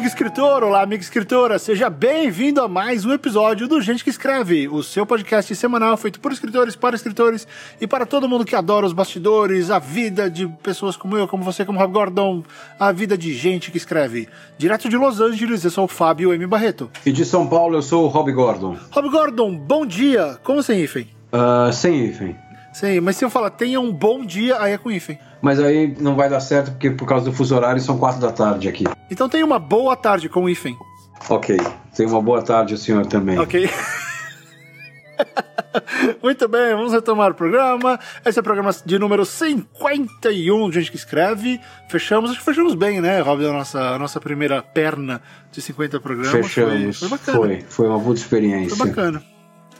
[0.00, 4.66] amigo escritor, olá, amiga escritora, seja bem-vindo a mais um episódio do Gente que Escreve,
[4.66, 7.46] o seu podcast semanal feito por escritores, para escritores
[7.78, 11.44] e para todo mundo que adora os bastidores, a vida de pessoas como eu, como
[11.44, 12.42] você, como Rob Gordon,
[12.78, 14.26] a vida de gente que escreve.
[14.56, 16.46] Direto de Los Angeles, eu sou o Fábio M.
[16.46, 16.90] Barreto.
[17.04, 18.78] E de São Paulo, eu sou o Rob Gordon.
[18.90, 20.38] Rob Gordon, bom dia!
[20.42, 21.10] Como sem hífen?
[21.30, 22.34] Uh, sem hífen.
[22.72, 25.18] Sim, mas se eu falar tenha um bom dia, aí é com hífen.
[25.42, 28.30] Mas aí não vai dar certo porque por causa do fuso horário são quatro da
[28.30, 28.84] tarde aqui.
[29.10, 30.76] Então tenha uma boa tarde com hífen.
[31.28, 31.56] Ok.
[31.94, 33.38] Tenha uma boa tarde o senhor também.
[33.38, 33.68] Ok.
[36.22, 37.98] Muito bem, vamos retomar o programa.
[38.24, 41.60] Esse é o programa de número 51, gente que escreve.
[41.88, 45.20] Fechamos, acho que fechamos bem, né, Rob, a nossa, a nossa primeira perna
[45.52, 46.32] de 50 programas.
[46.32, 46.98] Fechamos.
[46.98, 47.38] Foi, foi bacana.
[47.38, 48.76] Foi, foi uma boa experiência.
[48.76, 49.22] Foi bacana.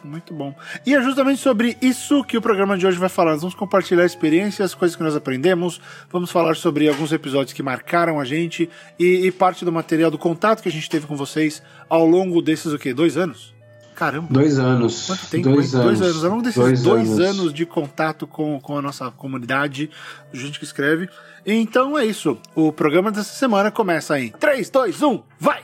[0.05, 0.55] Muito bom.
[0.87, 3.33] E é justamente sobre isso que o programa de hoje vai falar.
[3.33, 8.19] Nós vamos compartilhar experiências, coisas que nós aprendemos, vamos falar sobre alguns episódios que marcaram
[8.19, 11.63] a gente e, e parte do material do contato que a gente teve com vocês
[11.89, 12.93] ao longo desses, o quê?
[12.95, 13.55] Dois anos?
[14.01, 14.29] Caramba.
[14.31, 15.07] Dois anos.
[15.07, 15.51] Quanto tempo?
[15.51, 15.87] Dois, anos.
[15.87, 16.25] dois anos.
[16.25, 17.39] Ao longo desses dois, dois anos.
[17.41, 17.53] anos.
[17.53, 19.91] de contato com, com a nossa comunidade,
[20.33, 21.07] gente que escreve.
[21.45, 22.39] Então é isso.
[22.55, 25.63] O programa dessa semana começa em 3, 2, 1, vai!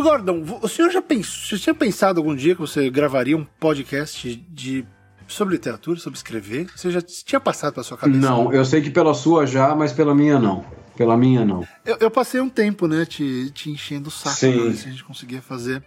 [0.00, 4.34] Bob Gordon, o senhor já pensou, tinha pensado algum dia que você gravaria um podcast
[4.48, 4.84] de
[5.28, 6.66] sobre literatura, sobre escrever?
[6.74, 8.18] Você já tinha passado pela sua cabeça?
[8.18, 10.64] Não, eu sei que pela sua já, mas pela minha não.
[10.96, 11.66] Pela minha não.
[11.84, 14.70] Eu, eu passei um tempo, né, te, te enchendo o saco Sim.
[14.70, 15.82] Né, se a gente conseguia fazer.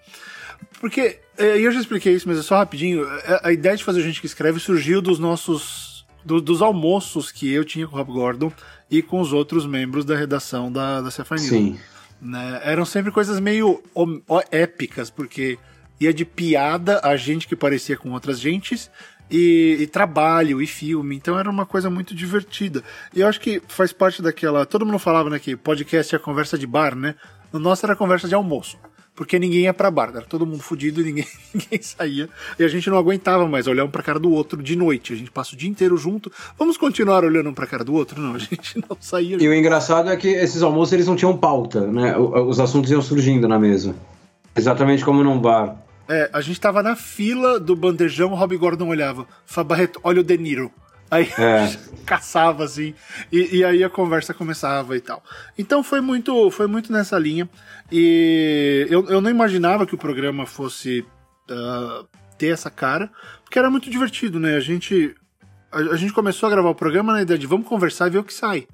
[0.80, 3.03] Porque, é, e eu já expliquei isso, mas é só rapidinho.
[3.06, 5.91] É, a, ideia de fazer gente que escreve surgiu dos nossos.
[6.23, 8.52] Do, dos almoços que eu tinha com o Rob Gordon
[8.89, 11.78] e com os outros membros da redação da, da Sim.
[12.22, 12.61] Né?
[12.64, 13.83] Eram sempre coisas meio
[14.51, 15.57] épicas, porque
[16.00, 18.90] ia de piada a gente que parecia com outras gentes
[19.29, 22.84] e, e, trabalho e filme, então era uma coisa muito divertida.
[23.13, 24.66] E eu acho que faz parte daquela.
[24.66, 27.16] Todo mundo falava né, que podcast é conversa de bar, né?
[27.51, 28.78] No nosso era conversa de almoço
[29.16, 32.29] porque ninguém ia pra bar, era todo mundo fudido e ninguém, ninguém saía.
[32.57, 35.13] E a gente não aguentava mais olhar um pra cara do outro de noite.
[35.13, 36.31] A gente passa o dia inteiro junto.
[36.57, 38.19] Vamos continuar olhando um pra cara do outro?
[38.22, 39.38] Não, a gente não saía.
[39.40, 42.18] E o engraçado é que esses almoços eles não tinham pauta, né?
[42.18, 43.96] Os assuntos iam surgindo na mesa.
[44.56, 45.75] Exatamente como num bar.
[46.07, 49.25] É, a gente tava na fila do bandejão, o Rob Gordon olhava.
[49.45, 50.72] Fabarreto, olha o De Niro.
[51.13, 51.78] Aí é.
[52.06, 52.96] caçava assim,
[53.31, 55.24] e, e, aí a conversa começava e tal.
[55.57, 57.47] Então foi muito, foi muito nessa linha.
[57.91, 61.06] E eu, eu não imaginava que o programa fosse
[61.50, 62.07] uh,
[62.38, 63.12] ter essa cara,
[63.44, 64.56] porque era muito divertido, né?
[64.56, 65.16] A gente,
[65.72, 68.18] a, a, gente começou a gravar o programa na ideia de vamos conversar e ver
[68.18, 68.68] o que sai.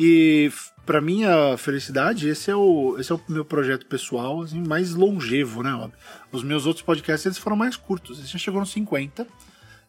[0.00, 0.50] E
[0.86, 5.62] para minha felicidade, esse é o, esse é o meu projeto pessoal assim, mais longevo,
[5.62, 5.90] né?
[6.32, 9.26] Os meus outros podcasts eles foram mais curtos, eles já chegou nos 50.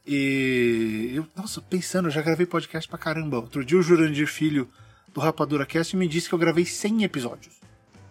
[0.05, 3.37] E eu, nossa, pensando, eu já gravei podcast pra caramba.
[3.37, 4.67] Outro dia o Jurandir Filho
[5.13, 7.55] do Rapadura Cast me disse que eu gravei 100 episódios.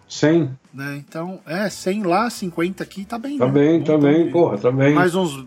[0.09, 0.51] 100?
[0.73, 0.97] Né?
[0.97, 3.53] Então, é, 100 lá, 50 aqui, tá bem, Tá né?
[3.53, 4.95] bem, tá bem, porra, tá bem.
[4.95, 5.47] Mais uns,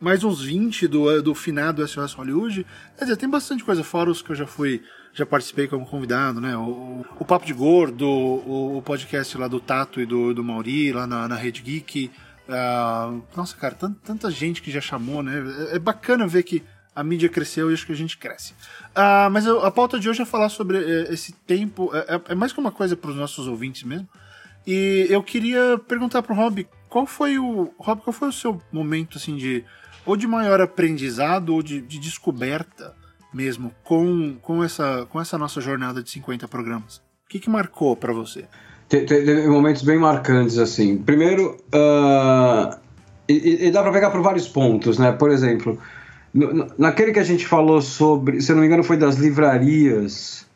[0.00, 2.66] mais uns 20 do, do finado SOS Hollywood.
[2.98, 4.82] Quer dizer, tem bastante coisa, fora os que eu já fui,
[5.12, 6.56] já participei como convidado, né?
[6.56, 10.92] O, o Papo de Gordo, o, o podcast lá do Tato e do, do Mauri,
[10.92, 12.10] lá na, na Rede Geek.
[12.48, 15.42] Uh, nossa, cara, tanta, tanta gente que já chamou, né?
[15.72, 16.62] É, é, bacana ver que
[16.94, 18.52] a mídia cresceu e acho que a gente cresce.
[18.94, 21.90] Uh, mas eu, a pauta de hoje é falar sobre uh, esse tempo.
[21.94, 24.08] É, é, é mais que uma coisa para os nossos ouvintes mesmo.
[24.66, 28.60] E eu queria perguntar para o Rob qual foi o Rob, qual foi o seu
[28.72, 29.64] momento assim de
[30.04, 32.94] ou de maior aprendizado ou de, de descoberta
[33.32, 36.96] mesmo com, com essa com essa nossa jornada de 50 programas.
[36.96, 38.48] O que, que marcou para você?
[38.88, 40.96] Teve momentos bem marcantes, assim.
[40.98, 42.76] Primeiro, uh,
[43.28, 45.10] e, e, dá para pegar por vários pontos, né?
[45.10, 45.76] Por exemplo,
[46.32, 50.46] no, naquele que a gente falou sobre, se eu não me engano, foi das livrarias,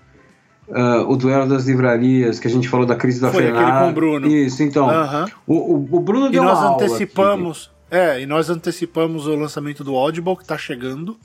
[0.68, 3.82] uh, o duelo das livrarias, que a gente falou da crise da foi Fenar.
[3.82, 4.26] com o Bruno.
[4.28, 4.86] Isso, então.
[4.86, 5.32] Uh -huh.
[5.48, 9.96] o, o, Bruno e deu nós uma antecipamos, É, e nós antecipamos o lançamento do
[9.96, 11.16] Audible, que tá chegando.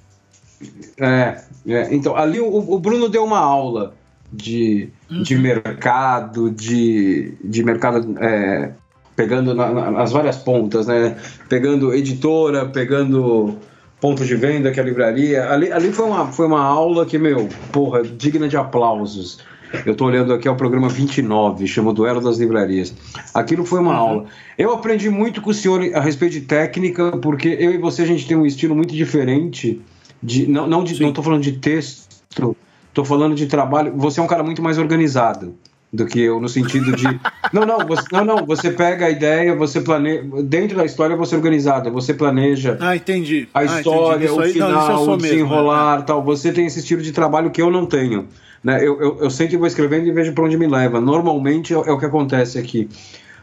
[1.00, 3.94] É, é então, ali o, o Bruno deu uma aula
[4.36, 5.22] de, uhum.
[5.22, 8.72] de mercado, de, de mercado é,
[9.16, 11.16] pegando na, nas várias pontas, né?
[11.48, 13.58] Pegando editora, pegando
[14.00, 15.50] ponto de venda, que é a livraria.
[15.50, 19.40] Ali, ali foi, uma, foi uma aula que, meu, porra, digna de aplausos.
[19.86, 22.94] Eu estou olhando aqui ao programa 29, chama Duelo das Livrarias.
[23.34, 23.98] Aquilo foi uma uhum.
[23.98, 24.26] aula.
[24.58, 28.06] Eu aprendi muito com o senhor a respeito de técnica, porque eu e você a
[28.06, 29.82] gente tem um estilo muito diferente.
[30.22, 32.56] De, não, não, de, não tô falando de texto,
[32.96, 33.92] Tô falando de trabalho.
[33.98, 35.54] Você é um cara muito mais organizado.
[35.92, 37.04] do que eu, no sentido de.
[37.52, 40.24] não, não, você, não, não, você pega a ideia, você planeja.
[40.44, 42.78] Dentro da história você é organizada, você planeja.
[42.80, 43.50] Ah, entendi.
[43.54, 46.06] A história, o final, o desenrolar, mesmo, é.
[46.06, 46.24] tal.
[46.24, 48.30] Você tem esse estilo de trabalho que eu não tenho.
[48.64, 48.80] Né?
[48.80, 51.02] Eu, eu, eu sempre vou escrevendo e vejo para onde me leva.
[51.02, 52.88] Normalmente é, é, o que acontece aqui.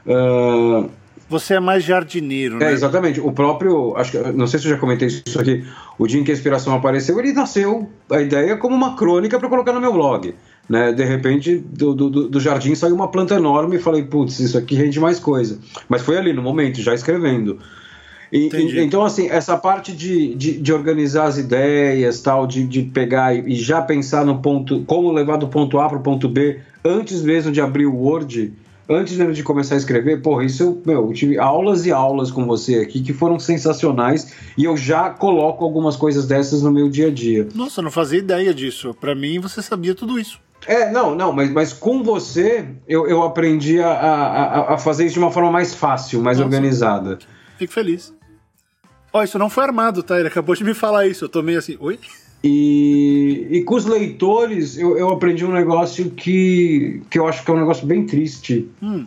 [0.07, 0.89] Uh,
[1.33, 2.71] você é mais jardineiro, né?
[2.71, 3.19] É, exatamente.
[3.19, 5.65] O próprio, acho que, não sei se eu já comentei isso aqui,
[5.99, 9.49] o dia em que a inspiração apareceu, ele nasceu a ideia como uma crônica para
[9.49, 10.35] colocar no meu blog.
[10.69, 10.93] Né?
[10.93, 14.75] De repente, do, do, do jardim saiu uma planta enorme e falei, putz, isso aqui
[14.75, 15.59] rende mais coisa.
[15.89, 17.59] Mas foi ali, no momento, já escrevendo.
[18.31, 18.49] E,
[18.83, 23.53] então, assim, essa parte de, de, de, organizar as ideias, tal, de, de pegar e,
[23.53, 27.23] e já pensar no ponto, como levar do ponto A para o ponto B, antes
[27.23, 28.53] mesmo de abrir o Word,
[28.89, 32.31] antes mesmo de começar a escrever, porra, isso eu, meu, eu tive aulas e aulas
[32.31, 36.89] com você aqui que foram sensacionais e eu já coloco algumas coisas dessas no meu
[36.89, 37.49] dia a dia.
[37.55, 38.95] Nossa, eu não fazia ideia disso.
[38.95, 40.39] Para mim, você sabia tudo isso.
[40.67, 45.15] É, não, não, mas, mas com você eu, eu aprendi a, a, a fazer isso
[45.15, 47.19] de uma forma mais fácil, mais Nossa, organizada.
[47.59, 48.15] Fico feliz.
[49.13, 50.19] Ó, oh, isso não foi armado, tá?
[50.19, 51.25] Ele acabou de me falar isso.
[51.25, 51.99] Eu tô meio assim, oi?
[52.45, 57.51] E, e com os leitores, eu, eu aprendi um negócio que, que eu acho que
[57.51, 58.69] é um negócio bem triste.
[58.83, 59.07] Hum.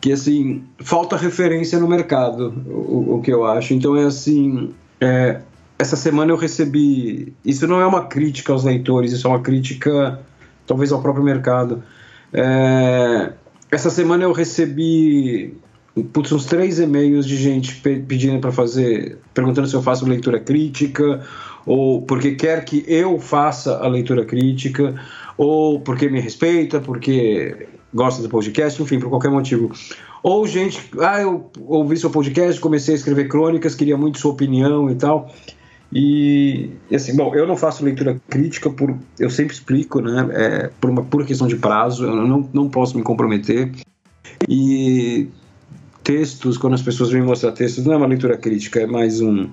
[0.00, 3.74] Que, assim, falta referência no mercado, o, o que eu acho.
[3.74, 5.40] Então, é assim, é,
[5.78, 7.32] essa semana eu recebi...
[7.44, 10.20] Isso não é uma crítica aos leitores, isso é uma crítica,
[10.66, 11.82] talvez, ao próprio mercado.
[12.32, 13.32] É,
[13.70, 15.54] essa semana eu recebi
[16.04, 21.24] putz, uns três e-mails de gente pedindo para fazer, perguntando se eu faço leitura crítica,
[21.66, 24.94] ou porque quer que eu faça a leitura crítica,
[25.36, 29.70] ou porque me respeita, porque gosta do podcast, enfim, por qualquer motivo.
[30.22, 34.90] Ou gente, ah, eu ouvi seu podcast, comecei a escrever crônicas, queria muito sua opinião
[34.90, 35.32] e tal.
[35.92, 40.90] E assim, bom, eu não faço leitura crítica por, eu sempre explico, né, é, por
[40.90, 43.72] uma pura questão de prazo, eu não, não posso me comprometer.
[44.46, 45.28] E
[46.08, 49.46] textos, quando as pessoas vêm mostrar textos, não é uma leitura crítica, é mais um,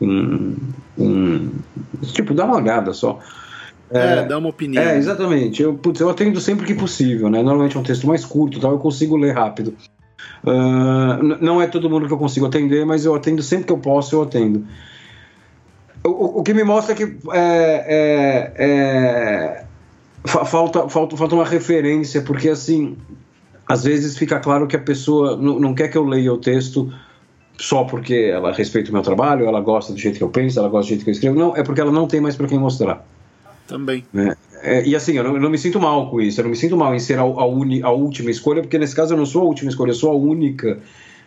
[0.00, 0.56] um,
[0.98, 1.52] um
[2.12, 3.20] tipo, dá uma olhada só.
[3.92, 4.82] É, é, dá uma opinião.
[4.82, 5.62] É, exatamente.
[5.62, 7.40] Eu, putz, eu atendo sempre que possível, né?
[7.40, 9.76] Normalmente é um texto mais curto, tal, eu consigo ler rápido.
[10.42, 13.78] Uh, não é todo mundo que eu consigo atender, mas eu atendo sempre que eu
[13.78, 14.66] posso, eu atendo.
[16.02, 19.64] O, o que me mostra que é, é, é,
[20.26, 22.96] falta, falta, falta uma referência, porque assim,
[23.70, 26.92] às vezes fica claro que a pessoa não, não quer que eu leia o texto
[27.56, 30.68] só porque ela respeita o meu trabalho, ela gosta do jeito que eu penso, ela
[30.68, 31.38] gosta do jeito que eu escrevo.
[31.38, 33.06] Não, é porque ela não tem mais para quem mostrar.
[33.68, 34.04] Também.
[34.12, 36.50] É, é, e assim, eu não, eu não, me sinto mal com isso, eu não
[36.50, 39.18] me sinto mal em ser a, a, uni, a, última escolha, porque nesse caso eu
[39.18, 40.80] não sou a última escolha, eu sou a única.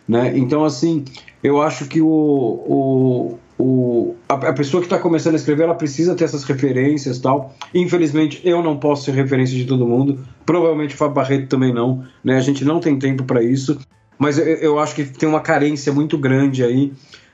[0.06, 0.36] Né?
[0.36, 1.06] Então, assim,
[1.42, 5.74] eu acho que o, o, o, a, a pessoa que está começando a escrever, ela
[5.74, 7.54] precisa ter essas referências tal.
[7.74, 12.04] Infelizmente, eu não posso ser referência de todo mundo, provavelmente o Fábio Barreto também não,
[12.22, 12.36] né?
[12.36, 13.78] a gente não tem tempo para isso
[14.18, 16.92] mas eu, eu, acho que tem uma carência muito grande aí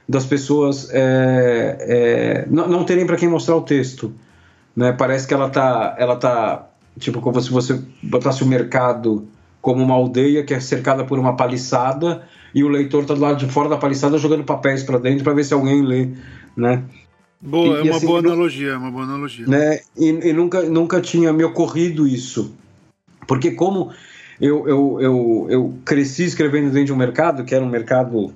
[0.08, 4.12] das pessoas é, é, não, não, terem para quem mostrar o texto.
[4.74, 4.92] Né?
[4.92, 6.68] Parece que ela tá, ela tá
[6.98, 9.28] tipo como se você botasse o mercado
[9.60, 13.38] como uma aldeia que é cercada por uma paliçada e o leitor está do lado
[13.38, 16.08] de fora da paliçada jogando papéis para dentro para ver se alguém lê,
[16.56, 16.82] né?
[17.40, 19.46] Boa, e, é uma assim, boa analogia, é uma boa analogia.
[19.46, 19.80] Né?
[19.96, 22.54] E, e, nunca, nunca tinha me ocorrido isso.
[23.26, 23.90] Porque como
[24.40, 28.32] eu, eu, eu, eu cresci escrevendo dentro de um mercado, que era um mercado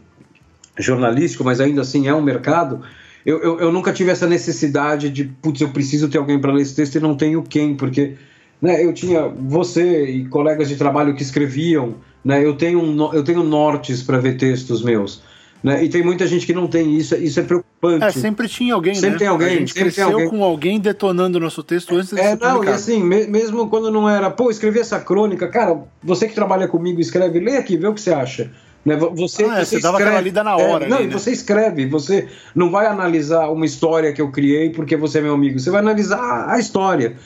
[0.79, 2.81] jornalístico, mas ainda assim é um mercado.
[3.27, 6.63] Eu, eu, eu nunca tive essa necessidade de, putz, eu preciso ter alguém para ler
[6.63, 8.17] esse texto e não tenho quem, porque
[8.65, 12.81] né, eu tinha você e colegas de trabalho que escreviam, né, eu, tenho,
[13.13, 15.23] eu tenho nortes para ver textos meus.
[15.63, 15.85] Né?
[15.85, 18.07] E tem muita gente que não tem isso, isso é preocupante.
[18.07, 19.19] É, sempre tinha alguém, sempre né?
[19.19, 20.29] Tem alguém, a gente sempre cresceu alguém.
[20.31, 22.65] com alguém detonando o nosso texto antes de É, não, publicado.
[22.65, 26.67] e assim, me, mesmo quando não era, pô, escrevi essa crônica, cara, você que trabalha
[26.67, 28.51] comigo, escreve, lê aqui, vê o que você acha.
[28.83, 28.97] Né?
[28.97, 30.87] Você, ah, é, você, você dava aquela lida na hora.
[30.87, 31.13] É, não, ali, né?
[31.13, 35.35] você escreve, você não vai analisar uma história que eu criei porque você é meu
[35.35, 37.17] amigo, você vai analisar a história.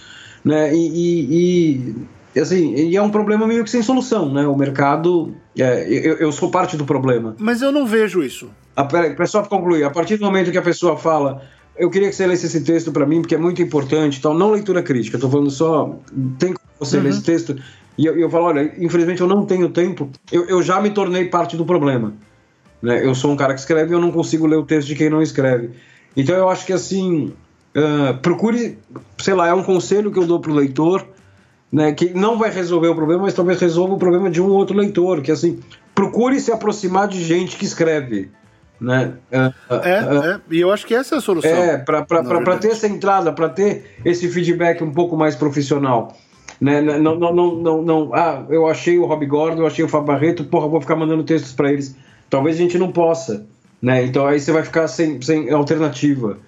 [0.44, 0.74] Né?
[0.74, 1.94] e, e,
[2.34, 4.46] e assim, e é um problema meio que sem solução, né?
[4.46, 7.34] O mercado, é, eu, eu, sou parte do problema.
[7.38, 8.48] Mas eu não vejo isso.
[8.76, 11.42] Ah, peraí, só para concluir, a partir do momento que a pessoa fala,
[11.76, 14.52] eu queria que você lesse esse texto para mim porque é muito importante, então não
[14.52, 15.98] leitura crítica, estou falando só,
[16.38, 17.02] tem como você uhum.
[17.04, 17.56] ler esse texto
[17.96, 21.24] e eu, eu falo, olha, infelizmente eu não tenho tempo, eu, eu já me tornei
[21.24, 22.14] parte do problema.
[22.80, 23.04] Né?
[23.04, 25.10] Eu sou um cara que escreve e eu não consigo ler o texto de quem
[25.10, 25.70] não escreve.
[26.16, 27.32] Então eu acho que assim,
[27.76, 28.78] uh, procure,
[29.18, 31.06] sei lá, é um conselho que eu dou para o leitor
[31.72, 34.76] né, que não vai resolver o problema, mas talvez resolva o problema de um outro
[34.76, 35.60] leitor, que assim,
[35.94, 38.30] procure se aproximar de gente que escreve.
[38.80, 39.14] Né?
[39.30, 41.50] É, é, é, e eu acho que essa é a solução.
[41.50, 46.16] É, para ter essa entrada, para ter esse feedback um pouco mais profissional.
[46.60, 46.80] Né?
[46.80, 50.06] Não, não, não, não, não, ah, eu achei o Rob Gordon, eu achei o Fábio
[50.06, 51.96] Barreto, porra, vou ficar mandando textos para eles.
[52.30, 53.46] Talvez a gente não possa.
[53.80, 54.04] Né?
[54.04, 56.38] Então aí você vai ficar sem, sem alternativa.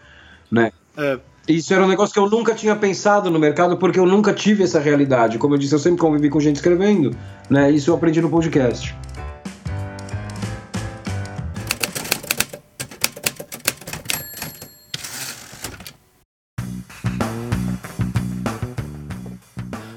[0.50, 0.72] Né?
[1.00, 1.18] É.
[1.48, 4.62] Isso era um negócio que eu nunca tinha pensado no mercado, porque eu nunca tive
[4.62, 5.38] essa realidade.
[5.38, 7.16] Como eu disse, eu sempre convivi com gente escrevendo.
[7.48, 7.70] Né?
[7.70, 8.94] Isso eu aprendi no podcast.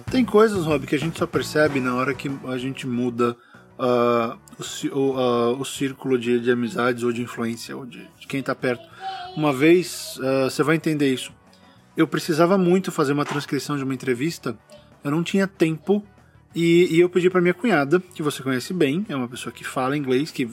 [0.09, 3.35] Tem coisas, Rob, que a gente só percebe na hora que a gente muda
[3.77, 4.37] uh,
[4.91, 8.55] o, uh, o, círculo de, de, amizades ou de influência, ou de, de quem está
[8.55, 8.92] perto.
[9.35, 11.33] Uma vez, uh, você vai entender isso.
[11.97, 14.57] Eu precisava muito fazer uma transcrição de uma entrevista,
[15.03, 16.03] eu não tinha tempo,
[16.55, 19.63] e, e eu pedi para minha cunhada, que você conhece bem, é uma pessoa que
[19.63, 20.49] fala inglês, que,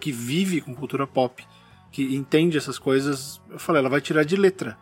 [0.00, 1.44] que vive com cultura pop,
[1.90, 3.40] que entende essas coisas.
[3.50, 4.78] Eu falei, ela vai tirar de letra.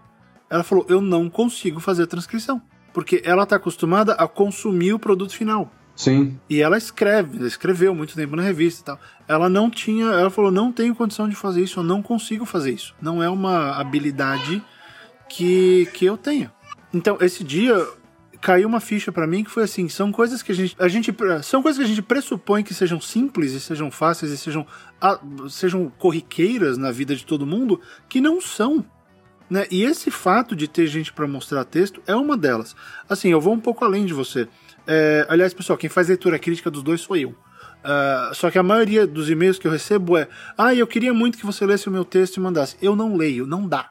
[0.49, 2.61] Ela falou, eu não consigo fazer a transcrição.
[2.93, 5.73] Porque ela está acostumada a consumir o produto final.
[6.01, 6.41] Sim.
[6.49, 9.01] E ela escreve, escreveu muito tempo na revista e tal.
[9.29, 12.73] Ela não tinha, ela falou, não tenho condição de fazer isso, eu não consigo fazer
[12.73, 12.95] isso.
[13.03, 14.65] Não é uma habilidade
[15.29, 16.51] que, que eu tenho.
[16.95, 17.87] Então, esse dia
[18.41, 21.15] caiu uma ficha para mim que foi assim, são coisas que a gente, a gente
[21.43, 24.67] são coisas que a gente pressupõe que sejam simples e sejam fáceis e sejam
[25.51, 27.79] sejam corriqueiras na vida de todo mundo,
[28.09, 28.83] que não são.
[29.51, 29.67] Né?
[29.71, 32.75] E esse fato de ter gente para mostrar texto é uma delas.
[33.07, 34.49] Assim, eu vou um pouco além de você.
[34.87, 37.31] É, aliás, pessoal, quem faz leitura crítica dos dois sou eu.
[37.31, 41.39] Uh, só que a maioria dos e-mails que eu recebo é: Ah, eu queria muito
[41.39, 42.77] que você lesse o meu texto e mandasse.
[42.83, 43.89] Eu não leio, não dá.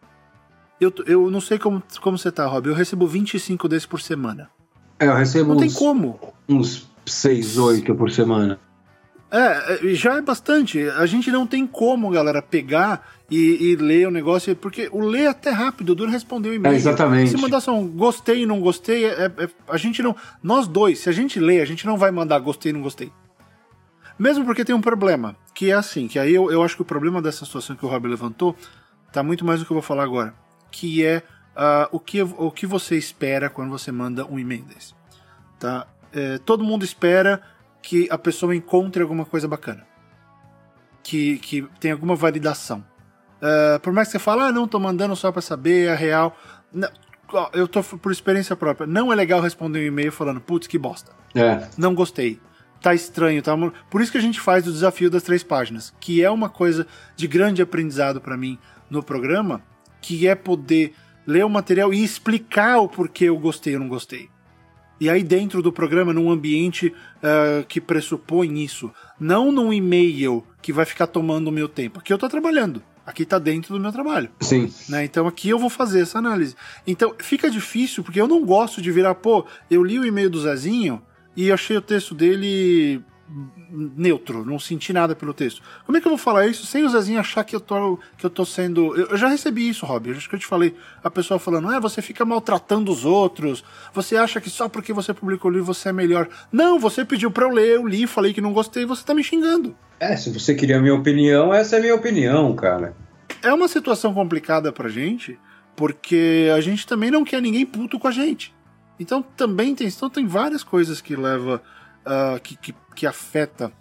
[0.80, 2.68] Eu, eu não sei como, como você tá, Rob.
[2.68, 4.50] Eu recebo 25 desses por semana.
[5.00, 6.20] É, eu recebo não uns, tem como.
[6.48, 8.60] Uns 6, 8 por semana.
[9.32, 10.82] É, é, já é bastante.
[10.90, 15.24] A gente não tem como, galera, pegar e, e ler o negócio, porque o ler
[15.24, 16.74] é até rápido, o Duro respondeu o e-mail.
[16.74, 17.32] É, exatamente.
[17.32, 20.16] Se mandar só um gostei e não gostei, é, é, a gente não.
[20.42, 23.12] Nós dois, se a gente lê, a gente não vai mandar gostei e não gostei.
[24.18, 26.86] Mesmo porque tem um problema, que é assim, que aí eu, eu acho que o
[26.86, 28.56] problema dessa situação que o Rob levantou
[29.14, 30.34] tá muito mais do que eu vou falar agora.
[30.72, 31.24] Que é
[31.56, 34.94] uh, o, que, o que você espera quando você manda um e-mail desse.
[35.58, 35.88] Tá?
[36.12, 37.42] É, todo mundo espera
[37.82, 39.86] que a pessoa encontre alguma coisa bacana.
[41.04, 42.86] Que, que tem alguma validação.
[43.42, 46.38] Uh, por mais que você fale, ah, não, tô mandando só pra saber, é real.
[46.74, 46.90] Não,
[47.54, 48.88] eu tô por experiência própria.
[48.88, 51.12] Não é legal responder um e-mail falando, putz, que bosta.
[51.36, 51.68] É.
[51.78, 52.40] Não gostei.
[52.82, 53.56] Tá estranho, tá?
[53.90, 56.88] Por isso que a gente faz o desafio das três páginas, que é uma coisa
[57.16, 58.58] de grande aprendizado para mim
[58.90, 59.62] no programa,
[60.02, 60.94] que é poder
[61.28, 64.30] ler o material e explicar o porquê eu gostei ou não gostei.
[65.00, 68.92] E aí dentro do programa, num ambiente uh, que pressupõe isso.
[69.20, 72.00] Não num e-mail que vai ficar tomando o meu tempo.
[72.00, 72.84] Aqui eu tô trabalhando.
[73.06, 74.30] Aqui tá dentro do meu trabalho.
[74.40, 74.72] Sim.
[74.88, 75.06] Né?
[75.06, 76.56] Então aqui eu vou fazer essa análise.
[76.86, 80.40] Então fica difícil, porque eu não gosto de virar, pô, eu li o e-mail do
[80.42, 81.02] Zezinho
[81.36, 83.02] e achei o texto dele
[83.72, 85.62] neutro, não senti nada pelo texto.
[85.86, 88.26] Como é que eu vou falar isso sem o Zezinho achar que eu tô, que
[88.26, 88.96] eu tô sendo.
[88.96, 90.12] Eu, já recebi isso, Rob.
[90.12, 90.76] Acho que eu te falei.
[91.04, 93.64] A pessoa falando, é, você fica maltratando os outros.
[93.94, 96.28] Você acha que só porque você publicou o livro você é melhor.
[96.52, 99.24] Não, você pediu pra eu ler, eu li, falei que não gostei, você tá me
[99.24, 99.76] xingando.
[100.00, 102.96] É, se você queria a minha opinião, essa é a minha opinião, cara.
[103.44, 105.38] É uma situação complicada pra gente,
[105.76, 108.54] porque a gente também não quer ninguém puto com a gente.
[109.00, 111.62] Então também tem, então tem várias coisas que leva
[112.10, 113.72] uh, que, que, que, afeta.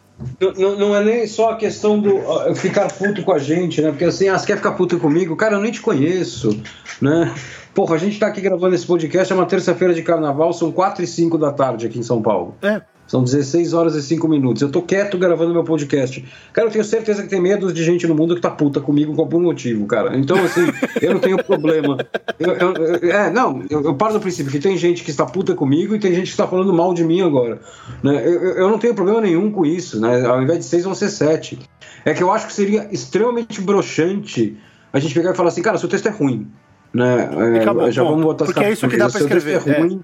[0.41, 3.91] Não, não, é nem só a questão do uh, ficar puto com a gente, né?
[3.91, 5.37] Porque assim, ah, você quer ficar puto comigo?
[5.37, 6.61] Cara, eu nem te conheço,
[7.01, 7.35] né?
[7.75, 11.05] Porra, a gente tá aqui gravando esse podcast, é uma terça-feira de carnaval, são 4
[11.05, 12.57] e 5 da tarde aqui em São Paulo.
[12.61, 14.61] É, são 16 horas e 5 minutos.
[14.61, 16.23] Eu tô quieto gravando meu podcast.
[16.53, 19.15] Cara, eu tenho certeza que tem medo de gente no mundo que tá puta comigo
[19.15, 20.15] por algum motivo, cara.
[20.17, 20.67] Então, assim,
[21.01, 21.97] eu não tenho problema.
[22.39, 25.55] Eu, eu, é, não, eu, eu, paro do princípio que tem gente que está puta
[25.55, 27.61] comigo e tem gente que está falando mal de mim agora.
[28.03, 28.23] Né?
[28.25, 30.27] Eu, eu não tenho problema nenhum com isso, né?
[30.27, 31.59] Ao invés de 6 vão ser 7.
[32.05, 34.55] É que eu acho que seria extremamente broxante
[34.93, 36.47] a gente pegar e falar assim, cara, seu texto é ruim.
[36.93, 37.31] Né?
[37.59, 39.63] É, já vamos botar Porque é isso que dá pra escrever.
[39.67, 40.01] É ruim.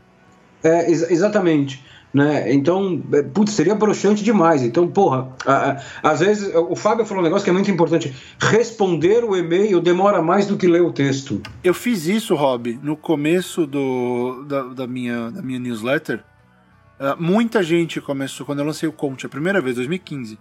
[0.62, 0.68] É.
[0.68, 1.84] é ex exatamente.
[2.14, 2.52] Né?
[2.52, 4.62] Então, é, putz, seria broxante demais.
[4.62, 8.14] Então, porra, a, a, às vezes o Fábio falou um negócio que é muito importante.
[8.38, 11.42] Responder o e-mail demora mais do que ler o texto.
[11.64, 16.22] Eu fiz isso, Rob, no começo do, da, da minha, da minha newsletter.
[17.00, 20.38] Uh, muita gente começou, quando eu lancei o Conte a primeira vez, 2015.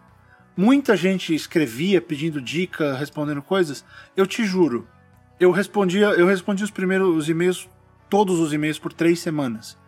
[0.56, 3.84] Muita gente escrevia pedindo dica, respondendo coisas.
[4.16, 4.88] Eu te juro,
[5.40, 7.68] eu respondia, eu respondi os primeiros e-mails,
[8.08, 9.82] todos os e-mails por três semanas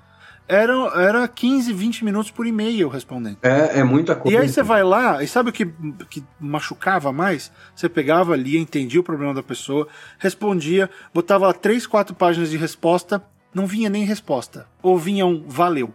[0.47, 3.37] era, era 15, 20 minutos por e-mail respondendo.
[3.41, 4.37] É, é muita coisa.
[4.37, 5.65] E aí você vai lá, e sabe o que,
[6.09, 7.51] que machucava mais?
[7.75, 9.87] Você pegava ali, entendia o problema da pessoa,
[10.19, 13.21] respondia, botava lá 3, 4 páginas de resposta,
[13.53, 14.67] não vinha nem resposta.
[14.83, 15.93] Ou vinha um valeu.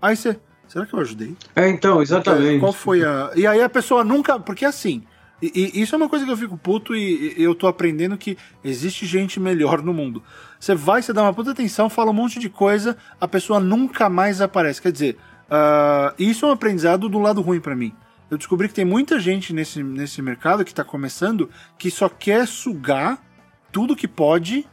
[0.00, 1.36] Aí você, será que eu ajudei?
[1.54, 2.60] É, então, exatamente.
[2.60, 3.30] Qual foi a.
[3.36, 4.38] E aí a pessoa nunca.
[4.38, 5.02] Porque assim.
[5.40, 8.16] E, e, isso é uma coisa que eu fico puto e, e eu tô aprendendo
[8.16, 10.22] que existe gente melhor no mundo.
[10.62, 14.08] Você vai, você dá uma puta atenção, fala um monte de coisa, a pessoa nunca
[14.08, 14.80] mais aparece.
[14.80, 15.18] Quer dizer,
[15.50, 17.92] uh, isso é um aprendizado do lado ruim para mim.
[18.30, 22.46] Eu descobri que tem muita gente nesse, nesse mercado que tá começando que só quer
[22.46, 23.20] sugar
[23.72, 24.64] tudo que pode.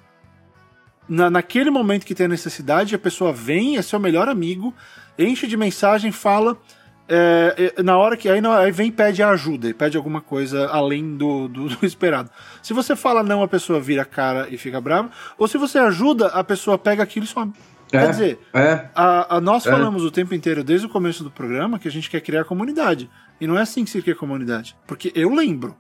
[1.08, 4.72] Na, naquele momento que tem a necessidade, a pessoa vem, é seu melhor amigo,
[5.18, 6.56] enche de mensagem, fala.
[7.10, 8.30] É, é, na hora que.
[8.30, 12.30] Aí, aí vem e pede ajuda, pede alguma coisa além do, do, do, esperado.
[12.62, 15.10] Se você fala não, a pessoa vira a cara e fica brava.
[15.38, 17.52] Ou se você ajuda, a pessoa pega aquilo e some.
[17.92, 19.72] É, Quer dizer, é, a, a nós é.
[19.72, 23.10] falamos o tempo inteiro, desde o começo do programa, que a gente quer criar comunidade.
[23.42, 24.76] E não é assim que se cria comunidade.
[24.86, 25.76] Porque eu lembro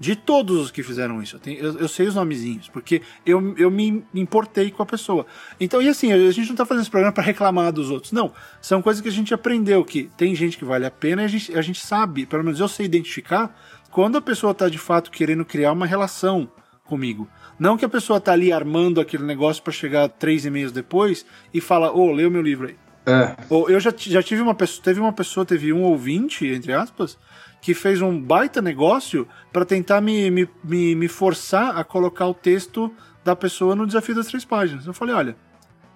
[0.00, 1.36] de todos os que fizeram isso.
[1.36, 5.26] Eu, tenho, eu, eu, sei os nomezinhos, porque eu, eu me importei com a pessoa.
[5.60, 8.10] Então, e assim, a gente não tá fazendo esse programa para reclamar dos outros.
[8.10, 8.32] Não.
[8.62, 11.28] São coisas que a gente aprendeu, que tem gente que vale a pena e a
[11.28, 13.54] gente, a gente sabe, pelo menos eu sei identificar,
[13.90, 16.50] quando a pessoa tá de fato querendo criar uma relação
[16.84, 17.28] comigo.
[17.58, 21.26] Não que a pessoa tá ali armando aquele negócio para chegar três e meses depois
[21.52, 22.76] e fala, ô, oh, o meu livro aí.
[23.04, 23.36] É.
[23.50, 27.18] Ou eu já, já tive uma pessoa, teve uma pessoa, teve um ouvinte, entre aspas,
[27.60, 32.34] que fez um baita negócio para tentar me, me, me, me, forçar a colocar o
[32.34, 34.86] texto da pessoa no desafio das três páginas.
[34.86, 35.36] Eu falei, olha,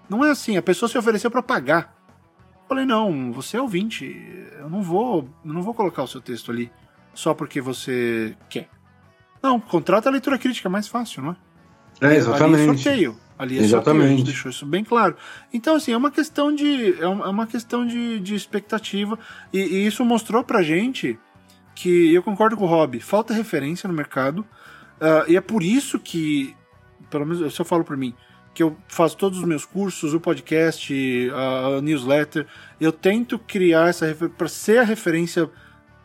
[0.09, 1.95] não é assim, a pessoa se ofereceu para pagar.
[2.63, 4.05] Eu falei, não, você é ouvinte,
[4.59, 6.71] eu não vou, eu não vou colocar o seu texto ali
[7.15, 8.69] só porque você quer.
[9.43, 11.37] Não, contrata a leitura crítica, é mais fácil, não é?
[12.13, 12.55] É, exatamente.
[12.55, 13.21] Ali é sorteio.
[13.39, 14.01] Ali é exatamente.
[14.01, 15.17] sorteio, gente deixou isso bem claro.
[15.53, 17.01] Então, assim, é uma questão de.
[17.01, 19.19] É uma questão de, de expectativa.
[19.53, 21.19] E, e isso mostrou pra gente
[21.75, 24.41] que eu concordo com o Rob, falta referência no mercado,
[25.01, 26.55] uh, e é por isso que,
[27.11, 28.15] pelo menos se eu falo por mim,
[28.55, 32.47] que eu faço todos os meus cursos, o podcast, a, a newsletter,
[32.81, 35.51] eu tento criar essa para ser a referência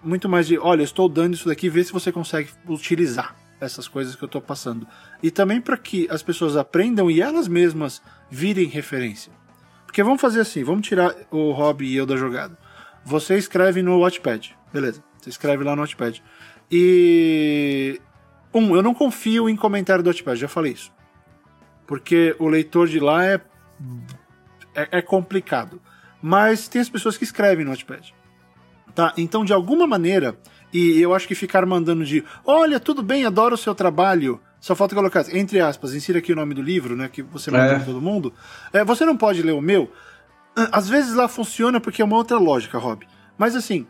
[0.02, 4.16] muito mais de, olha, estou dando isso daqui, vê se você consegue utilizar essas coisas
[4.16, 4.88] que eu estou passando.
[5.22, 9.32] E também para que as pessoas aprendam e elas mesmas virem referência.
[9.86, 12.58] Porque vamos fazer assim, vamos tirar o Rob e eu da jogada.
[13.04, 15.09] Você escreve no Watchpad, beleza.
[15.20, 16.22] Você escreve lá no Notepad.
[16.72, 18.00] E.
[18.54, 20.92] Um, eu não confio em comentário do Notepad, já falei isso.
[21.86, 23.42] Porque o leitor de lá é,
[24.76, 25.82] é, é complicado.
[26.22, 28.14] Mas tem as pessoas que escrevem no Notepad.
[28.94, 29.14] Tá?
[29.18, 30.38] Então, de alguma maneira,
[30.74, 34.40] e eu acho que ficar mandando de olha, tudo bem, adoro o seu trabalho.
[34.60, 37.08] Só falta colocar, entre aspas, insira aqui o nome do livro, né?
[37.08, 37.76] Que você manda é.
[37.76, 38.34] pra todo mundo.
[38.74, 39.92] É, você não pode ler o meu.
[40.72, 43.08] Às vezes lá funciona porque é uma outra lógica, Rob.
[43.38, 43.88] Mas assim,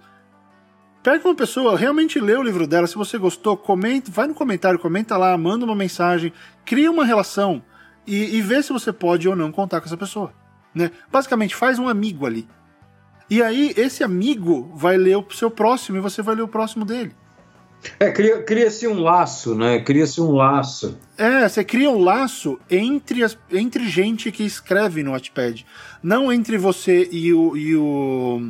[1.02, 4.78] Pega uma pessoa, realmente lê o livro dela, se você gostou, comenta, vai no comentário,
[4.78, 6.34] comenta lá, manda uma mensagem,
[6.66, 7.64] cria uma relação
[8.06, 10.34] e, e vê se você pode ou não contar com essa pessoa.
[10.76, 10.92] Né?
[11.10, 12.46] Basicamente, faz um amigo ali.
[13.30, 16.84] E aí, esse amigo vai ler o seu próximo e você vai ler o próximo
[16.84, 17.16] dele.
[17.98, 19.80] É, cria-se cria um laço, né?
[19.80, 20.98] Cria-se um laço.
[21.18, 25.66] É, você cria um laço entre, as, entre gente que escreve no Wattpad.
[26.04, 28.50] Não entre você e o, e o,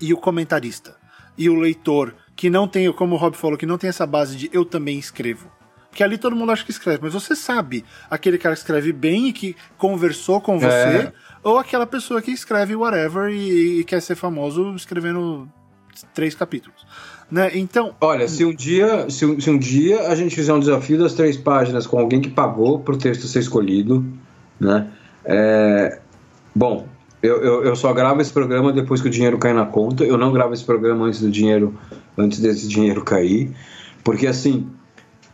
[0.00, 0.97] e o comentarista
[1.38, 4.36] e o leitor que não tem, como o Rob falou, que não tem essa base
[4.36, 5.50] de eu também escrevo.
[5.88, 9.28] Porque ali todo mundo acha que escreve, mas você sabe aquele cara que escreve bem
[9.28, 11.12] e que conversou com você, é.
[11.42, 15.48] ou aquela pessoa que escreve whatever e, e quer ser famoso escrevendo
[16.14, 16.86] três capítulos.
[17.30, 17.50] Né?
[17.54, 17.94] Então.
[18.00, 21.14] Olha, se um dia, se um, se um dia a gente fizer um desafio das
[21.14, 24.06] três páginas com alguém que pagou para o texto ser escolhido,
[24.60, 24.88] né?
[25.24, 26.00] É,
[26.54, 26.86] bom,
[27.22, 30.04] eu, eu, eu, só gravo esse programa depois que o dinheiro cai na conta.
[30.04, 31.74] Eu não gravo esse programa antes do dinheiro,
[32.16, 33.54] antes desse dinheiro cair,
[34.04, 34.68] porque assim,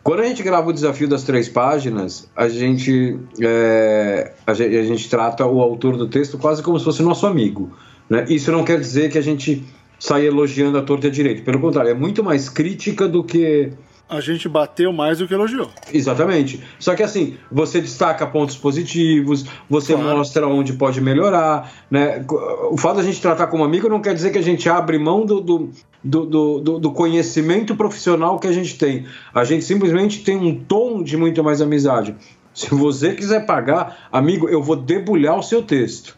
[0.03, 4.83] quando a gente grava o desafio das três páginas, a gente, é, a gente, a
[4.83, 7.71] gente trata o autor do texto quase como se fosse nosso amigo.
[8.09, 8.25] Né?
[8.29, 9.63] Isso não quer dizer que a gente
[9.99, 11.43] sai elogiando a torta e a direito.
[11.43, 13.71] Pelo contrário, é muito mais crítica do que
[14.07, 15.69] a gente bateu mais do que elogiou.
[15.91, 16.63] Exatamente.
[16.79, 20.17] Só que assim, você destaca pontos positivos, você claro.
[20.17, 21.71] mostra onde pode melhorar.
[21.89, 22.23] Né?
[22.69, 25.25] O fato da gente tratar como amigo não quer dizer que a gente abre mão
[25.25, 25.69] do, do,
[26.03, 26.25] do,
[26.59, 29.05] do, do conhecimento profissional que a gente tem.
[29.33, 32.15] A gente simplesmente tem um tom de muito mais amizade.
[32.53, 36.17] Se você quiser pagar, amigo, eu vou debulhar o seu texto.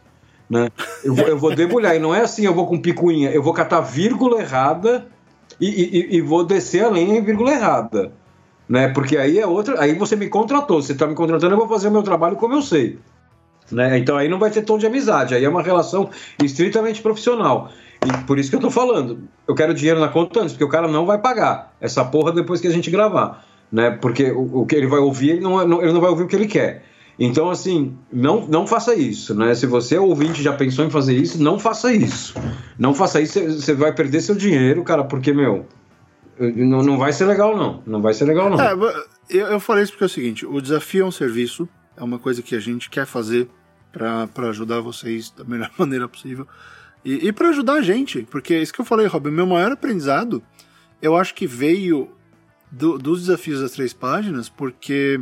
[0.50, 0.70] Né?
[1.04, 1.96] Eu, vou, eu vou debulhar.
[1.96, 5.08] E não é assim, eu vou com picuinha, eu vou catar vírgula errada
[5.60, 8.12] e, e, e vou descer a linha em vírgula errada.
[8.68, 8.90] Né?
[8.90, 9.82] Porque aí é outra.
[9.82, 10.82] Aí você me contratou.
[10.82, 13.00] Você está me contratando, eu vou fazer o meu trabalho como eu sei.
[13.72, 13.98] Né?
[13.98, 16.10] Então aí não vai ter tom de amizade, aí é uma relação
[16.42, 17.70] estritamente profissional.
[18.06, 19.28] E por isso que eu estou falando.
[19.48, 22.62] Eu quero dinheiro na conta antes, porque o cara não vai pagar essa porra depois
[22.62, 23.46] que a gente gravar.
[23.72, 23.92] Né?
[23.92, 26.36] Porque o, o que ele vai ouvir, ele não, ele não vai ouvir o que
[26.36, 26.84] ele quer.
[27.20, 29.56] Então, assim, não, não faça isso, né?
[29.56, 32.36] Se você ouvinte já pensou em fazer isso, não faça isso.
[32.78, 35.66] Não faça isso, você vai perder seu dinheiro, cara, porque, meu,
[36.40, 37.82] não, não vai ser legal, não.
[37.86, 38.62] Não vai ser legal, não.
[38.62, 38.74] É,
[39.30, 42.20] eu, eu falei isso porque é o seguinte: o desafio é um serviço, é uma
[42.20, 43.50] coisa que a gente quer fazer
[43.92, 46.48] para ajudar vocês da melhor maneira possível.
[47.04, 49.72] E, e para ajudar a gente, porque é isso que eu falei, Rob, meu maior
[49.72, 50.44] aprendizado,
[51.02, 52.10] eu acho que veio
[52.72, 55.20] do, dos desafios das três páginas, porque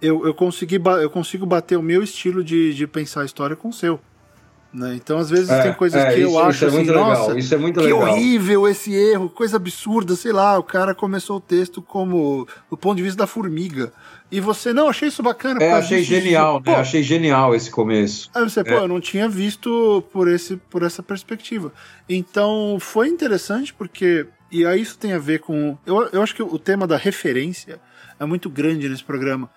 [0.00, 3.68] eu, eu, consegui, eu consigo bater o meu estilo de, de pensar a história com
[3.68, 4.00] o seu.
[4.72, 4.94] Né?
[4.96, 7.54] Então, às vezes, é, tem coisas é, que eu acho isso é assim, nossa, isso
[7.54, 8.02] é muito que legal.
[8.02, 12.96] horrível esse erro, coisa absurda, sei lá, o cara começou o texto como do ponto
[12.98, 13.92] de vista da formiga.
[14.30, 15.62] E você, não, achei isso bacana.
[15.62, 16.74] É, achei genial, né?
[16.74, 18.30] achei genial esse começo.
[18.34, 18.78] Aí você, pô, é.
[18.80, 21.72] eu não tinha visto por, esse, por essa perspectiva.
[22.06, 26.42] Então, foi interessante porque, e aí isso tem a ver com, eu, eu acho que
[26.42, 27.80] o tema da referência
[28.20, 29.48] é muito grande nesse programa.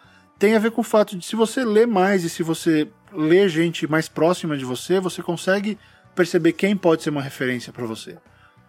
[0.41, 3.47] Tem a ver com o fato de se você lê mais e se você lê
[3.47, 5.77] gente mais próxima de você, você consegue
[6.15, 8.17] perceber quem pode ser uma referência para você.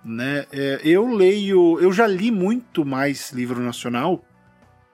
[0.04, 0.44] Né?
[0.52, 4.22] É, eu leio, eu já li muito mais livro nacional,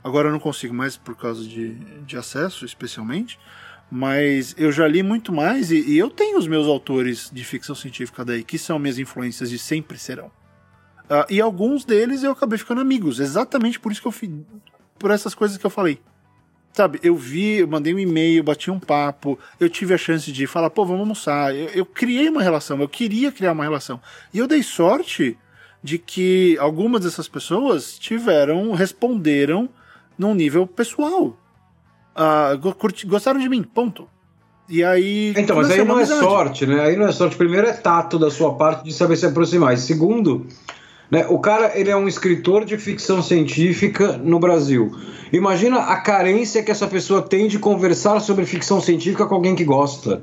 [0.04, 3.40] agora eu não consigo mais por causa de, de acesso, especialmente,
[3.90, 7.74] mas eu já li muito mais e, e, eu tenho os meus autores de ficção
[7.74, 10.28] científica daí, que são minhas influências e sempre serão.
[11.06, 14.30] Uh, e alguns deles eu acabei ficando amigos, exatamente por isso que eu fiz,
[14.96, 16.00] por essas coisas que eu falei.
[16.78, 20.46] Sabe, eu vi, eu mandei um e-mail, bati um papo, eu tive a chance de
[20.46, 21.52] falar, pô, vamos almoçar.
[21.52, 24.00] Eu, eu criei uma relação, eu queria criar uma relação.
[24.32, 25.36] E eu dei sorte
[25.82, 29.68] de que algumas dessas pessoas tiveram, responderam
[30.16, 31.36] num nível pessoal.
[32.14, 34.08] Uh, curti, gostaram de mim, ponto.
[34.68, 35.34] E aí.
[35.36, 36.80] Então, mas aí não é sorte, né?
[36.80, 37.34] Aí não é sorte.
[37.34, 39.74] Primeiro é tato da sua parte de saber se aproximar.
[39.74, 40.46] E segundo,
[41.10, 44.92] né, o cara ele é um escritor de ficção científica no Brasil.
[45.32, 49.64] Imagina a carência que essa pessoa tem de conversar sobre ficção científica com alguém que
[49.64, 50.22] gosta.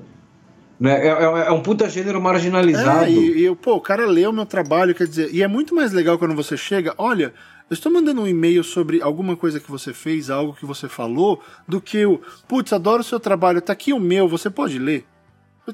[0.79, 1.07] Né?
[1.07, 3.05] É, é, é um puta gênero marginalizado.
[3.05, 5.73] É, e, e, pô, o cara lê o meu trabalho, quer dizer, e é muito
[5.73, 7.33] mais legal quando você chega, olha,
[7.69, 11.41] eu estou mandando um e-mail sobre alguma coisa que você fez, algo que você falou,
[11.67, 15.05] do que o, putz, adoro o seu trabalho, tá aqui o meu, você pode ler?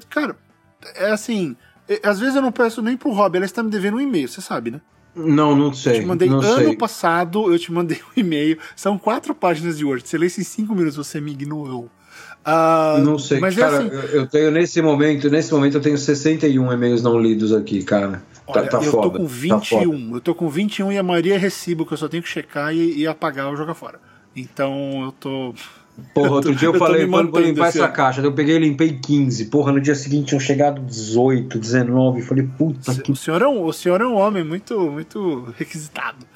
[0.08, 0.36] Cara,
[0.94, 1.56] é assim,
[1.88, 4.28] é, às vezes eu não peço nem pro Rob, ela está me devendo um e-mail,
[4.28, 4.80] você sabe, né?
[5.14, 5.98] Não, não sei.
[5.98, 6.76] Eu te mandei ano sei.
[6.76, 8.58] passado, eu te mandei um e-mail.
[8.74, 10.06] São quatro páginas de Word.
[10.06, 11.90] Você lê em cinco minutos, você me ignorou.
[12.44, 15.80] Uh, não sei, mas é cara, é assim, eu tenho nesse momento, nesse momento eu
[15.80, 18.22] tenho 61 e-mails não lidos aqui, cara.
[18.46, 20.10] Tá, Olha, tá, tá eu foda, tô com 21.
[20.10, 22.28] Tá eu tô com 21 e a maioria é recibo que eu só tenho que
[22.28, 24.00] checar e, e apagar ou jogar fora.
[24.34, 25.54] Então eu tô
[26.14, 27.92] Porra, outro dia eu, eu falei, vou limpar essa ano.
[27.92, 28.20] caixa.
[28.20, 29.46] Eu peguei e limpei 15.
[29.46, 32.22] Porra, no dia seguinte tinham chegado 18, 19.
[32.22, 33.12] Falei, puta que.
[33.12, 36.26] O senhor é um, o senhor é um homem muito, muito requisitado.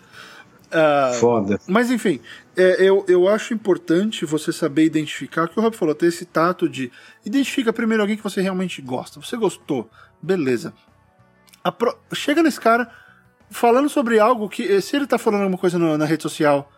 [0.67, 1.61] Uh, Foda.
[1.67, 2.21] Mas enfim,
[2.57, 6.27] é, eu, eu acho importante você saber identificar, o que o Rob falou, ter esse
[6.27, 6.93] tato de.
[7.25, 9.21] Identifica primeiro alguém que você realmente gosta.
[9.21, 9.89] Você gostou,
[10.21, 10.75] beleza.
[11.79, 12.91] Pro, chega nesse cara
[13.51, 14.81] falando sobre algo que.
[14.83, 16.71] Se ele tá falando alguma coisa no, na rede social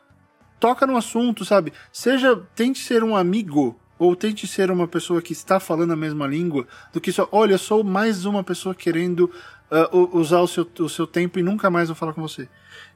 [0.59, 1.73] toca no assunto, sabe?
[1.93, 6.27] Seja, tente ser um amigo ou tente ser uma pessoa que está falando a mesma
[6.27, 9.31] língua do que só, olha, sou mais uma pessoa querendo
[9.71, 12.49] uh, usar o seu, o seu tempo e nunca mais vou falar com você.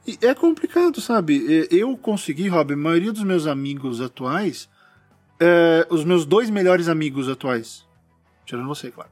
[0.07, 1.67] E é complicado, sabe?
[1.69, 4.69] Eu consegui, Rob, a maioria dos meus amigos atuais,
[5.41, 7.85] uh, os meus dois melhores amigos atuais,
[8.45, 9.09] tirando você, claro,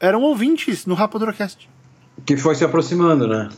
[0.00, 1.68] eram ouvintes no Rapaduracast.
[2.26, 3.48] Que foi se aproximando, né?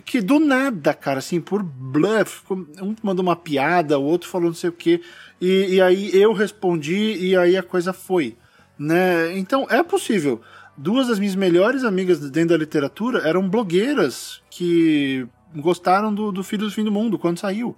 [0.00, 4.54] Que do nada, cara, assim, por bluff, um mandou uma piada, o outro falou não
[4.54, 5.02] sei o que,
[5.40, 8.36] e, e aí eu respondi e aí a coisa foi,
[8.78, 9.36] né?
[9.36, 10.40] Então é possível.
[10.76, 16.64] Duas das minhas melhores amigas dentro da literatura eram blogueiras que gostaram do, do Filho
[16.66, 17.76] do Fim do Mundo quando saiu.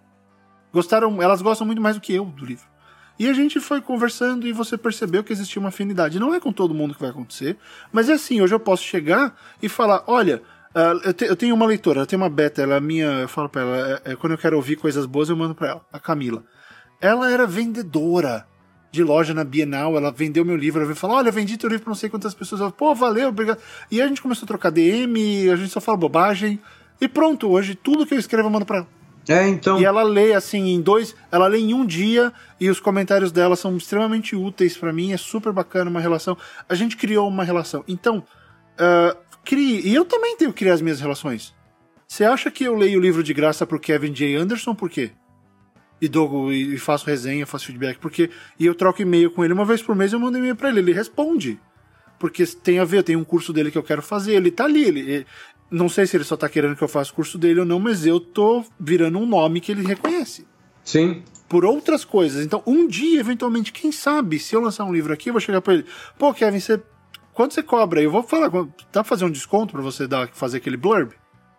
[0.72, 2.66] Gostaram, elas gostam muito mais do que eu do livro.
[3.18, 6.18] E a gente foi conversando e você percebeu que existia uma afinidade.
[6.18, 7.56] Não é com todo mundo que vai acontecer,
[7.92, 10.42] mas é assim, hoje eu posso chegar e falar, olha,
[10.74, 13.28] Uh, eu, te, eu, tenho uma leitora, eu tenho uma beta, ela é minha, eu
[13.28, 15.86] falo pra ela, é, é, quando eu quero ouvir coisas boas, eu mando pra ela,
[15.92, 16.42] a Camila.
[17.00, 18.44] Ela era vendedora
[18.90, 21.84] de loja na Bienal, ela vendeu meu livro, ela veio falar, olha, vendi teu livro
[21.84, 22.60] pra não sei quantas pessoas.
[22.60, 23.58] Eu, Pô, valeu, obrigado.
[23.90, 26.60] E a gente começou a trocar DM, a gente só fala bobagem,
[27.00, 28.88] e pronto, hoje tudo que eu escrevo eu mando pra ela.
[29.28, 29.80] É, então.
[29.80, 33.56] E ela lê assim em dois, ela lê em um dia e os comentários dela
[33.56, 36.36] são extremamente úteis para mim, é super bacana uma relação.
[36.68, 37.82] A gente criou uma relação.
[37.88, 39.80] Então, uh, Crie.
[39.86, 41.54] E eu também tenho que criar as minhas relações.
[42.06, 44.36] Você acha que eu leio o livro de graça pro Kevin J.
[44.36, 44.74] Anderson?
[44.74, 45.10] Por quê?
[46.00, 48.30] E, dou, e faço resenha, faço feedback, porque.
[48.58, 50.80] E eu troco e-mail com ele uma vez por mês eu mando e-mail pra ele.
[50.80, 51.58] Ele responde.
[52.18, 54.84] Porque tem a ver, tem um curso dele que eu quero fazer, ele tá ali.
[54.84, 55.26] Ele,
[55.70, 57.80] não sei se ele só tá querendo que eu faça o curso dele ou não,
[57.80, 60.46] mas eu tô virando um nome que ele reconhece.
[60.84, 61.22] Sim.
[61.48, 62.44] por outras coisas.
[62.44, 65.60] Então, um dia, eventualmente, quem sabe, se eu lançar um livro aqui, eu vou chegar
[65.60, 65.86] para ele,
[66.18, 66.82] pô, Kevin, você
[67.34, 68.00] quanto você cobra?
[68.00, 71.12] Eu vou falar, dá pra fazer um desconto para você dar, fazer aquele blurb?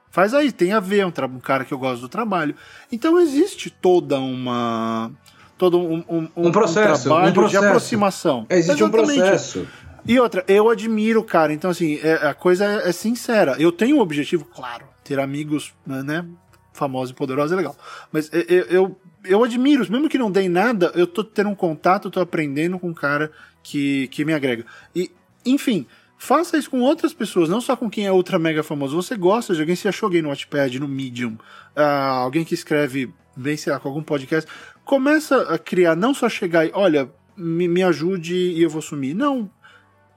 [0.10, 2.56] Faz aí, tem a ver, um, um, cara que eu gosto do trabalho.
[2.92, 5.12] Então existe toda uma.
[5.58, 7.62] todo um, um, um processo, um trabalho processo.
[7.62, 8.46] de aproximação.
[8.50, 9.12] Existe Exatamente.
[9.12, 9.68] um processo.
[10.08, 11.52] E outra, eu admiro, cara.
[11.52, 13.56] Então, assim, é, a coisa é, é, sincera.
[13.60, 16.26] Eu tenho um objetivo, claro, ter amigos, né, né
[16.72, 17.76] famosos e poderosos é legal.
[18.12, 22.12] Mas eu, eu, eu admiro, mesmo que não dê nada, eu tô tendo um contato,
[22.12, 23.32] tô aprendendo com um cara
[23.64, 24.66] que, que me agrega.
[24.96, 25.12] E,
[25.46, 25.86] enfim,
[26.18, 28.96] faça isso com outras pessoas, não só com quem é ultra mega famoso.
[28.96, 31.34] Você gosta de alguém, se achou alguém no Watchpad, no Medium,
[31.76, 34.50] uh, alguém que escreve, bem sei lá, com algum podcast,
[34.84, 39.14] começa a criar, não só chegar e, olha, me, me ajude e eu vou sumir.
[39.14, 39.50] Não.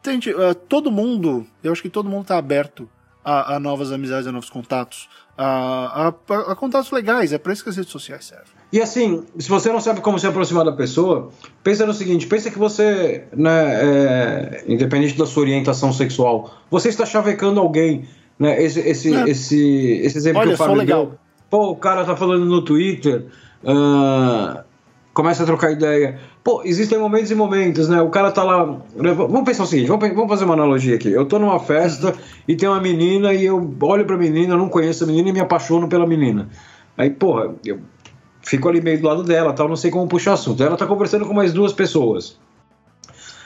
[0.02, 2.88] Tente, uh, todo mundo, eu acho que todo mundo tá aberto
[3.24, 7.32] a, a novas amizades, a novos contatos a, a, a contatos legais.
[7.32, 8.58] É para isso que as redes sociais servem.
[8.70, 11.31] E assim, se você não sabe como se aproximar da pessoa,
[11.62, 17.07] pensa no seguinte: pensa que você, né, é, independente da sua orientação sexual, você está
[17.07, 18.07] chavecando alguém.
[18.38, 18.62] Né?
[18.62, 19.28] Esse, esse, é.
[19.28, 21.07] esse, esse exemplo Olha, que o Fábio legal.
[21.07, 21.18] deu.
[21.48, 23.26] Pô, o cara tá falando no Twitter.
[23.64, 24.62] Uh,
[25.14, 26.20] começa a trocar ideia.
[26.44, 28.02] Pô, existem momentos e momentos, né?
[28.02, 28.66] O cara tá lá.
[28.94, 29.12] Né?
[29.14, 31.11] Vamos pensar o seguinte: vamos, vamos fazer uma analogia aqui.
[31.11, 32.14] Eu tô numa festa
[32.46, 35.33] e tem uma menina e eu olho pra menina, eu não conheço a menina e
[35.33, 36.50] me apaixono pela menina.
[36.98, 37.78] Aí, porra, eu
[38.42, 40.62] fico ali meio do lado dela, tal, não sei como puxar assunto.
[40.62, 42.38] Ela tá conversando com mais duas pessoas.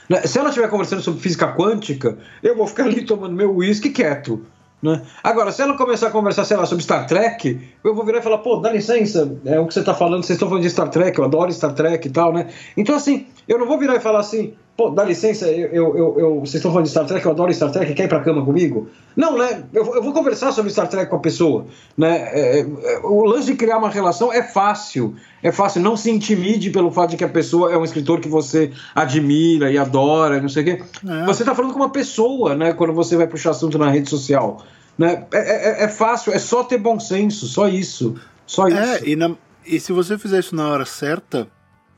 [0.08, 0.22] Né?
[0.22, 4.44] Se ela estiver conversando sobre física quântica, eu vou ficar ali tomando meu uísque quieto.
[4.82, 5.00] Né?
[5.22, 8.22] Agora, se ela começar a conversar, sei lá, sobre Star Trek, eu vou virar e
[8.22, 10.90] falar, pô, dá licença, é o que você está falando, vocês estão falando de Star
[10.90, 12.48] Trek, eu adoro Star Trek e tal, né?
[12.76, 16.40] Então, assim, eu não vou virar e falar assim, pô, dá licença, eu, eu, eu,
[16.40, 18.88] vocês estão falando de Star Trek, eu adoro Star Trek, quer ir pra cama comigo?
[19.14, 19.64] Não, né?
[19.72, 22.28] Eu, eu vou conversar sobre Star Trek com a pessoa, né?
[22.32, 26.70] É, é, o lance de criar uma relação é fácil, é fácil, não se intimide
[26.70, 30.48] pelo fato de que a pessoa é um escritor que você admira e adora, não
[30.48, 30.82] sei o quê.
[31.06, 31.26] É.
[31.26, 34.62] Você está falando com uma pessoa, né, quando você vai puxar assunto na rede social.
[34.96, 35.26] Né?
[35.32, 38.14] É, é, é, fácil, é só ter bom senso, só isso.
[38.46, 39.08] Só é, isso.
[39.08, 39.34] E, na,
[39.66, 41.48] e se você fizer isso na hora certa,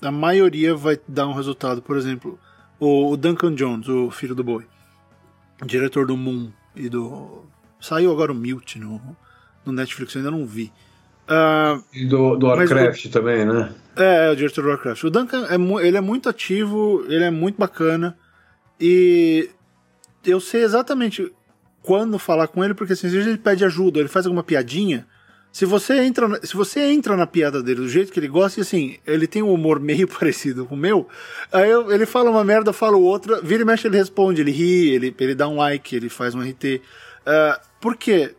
[0.03, 1.83] a maioria vai dar um resultado.
[1.83, 2.39] Por exemplo,
[2.85, 4.65] o, o Duncan Jones, o filho do boi,
[5.65, 7.45] diretor do Moon e do.
[7.81, 9.01] Saiu agora o Mute no,
[9.65, 10.73] no Netflix, eu ainda não vi.
[11.27, 13.73] Uh, e do, do Warcraft também, né?
[13.97, 15.05] É, é, o diretor do Warcraft.
[15.05, 18.17] O Duncan é, ele é muito ativo, ele é muito bacana.
[18.79, 19.49] E
[20.25, 21.33] eu sei exatamente
[21.83, 25.07] quando falar com ele, porque assim, às vezes ele pede ajuda, ele faz alguma piadinha.
[25.55, 28.63] Se você entra, se você entra na piada dele do jeito que ele gosta, e
[28.63, 31.09] assim, ele tem um humor meio parecido com o meu,
[31.53, 34.91] aí eu, ele fala uma merda, fala outra, vira e mexe, ele responde, ele ri,
[34.91, 36.65] ele, ele dá um like, ele faz um RT.
[36.65, 36.81] Uh,
[37.25, 38.35] ah, por quê?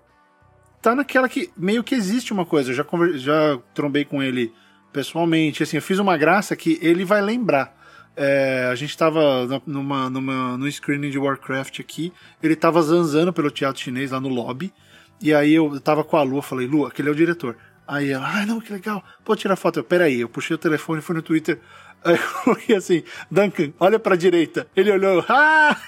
[0.82, 4.52] Tá naquela que meio que existe uma coisa, eu já, já trombei com ele
[4.92, 7.74] pessoalmente, assim, eu fiz uma graça que ele vai lembrar.
[8.18, 12.12] É, a gente estava numa, numa, no screening de Warcraft aqui,
[12.44, 14.74] ele estava zanzando pelo teatro chinês lá no lobby,
[15.22, 17.58] e aí eu tava com a Lua, falei, Lua, aquele é o diretor.
[17.88, 19.80] Aí ela, ai ah, não, que legal, pode tirar foto.
[19.80, 21.60] Eu, peraí, eu puxei o telefone, fui no Twitter,
[22.04, 24.68] aí eu coloquei assim, Duncan, olha pra direita.
[24.76, 25.80] Ele olhou, ah!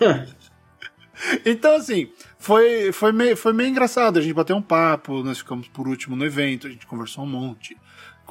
[1.44, 5.68] então assim, foi, foi, meio, foi meio engraçado, a gente bateu um papo, nós ficamos
[5.68, 7.76] por último no evento, a gente conversou um monte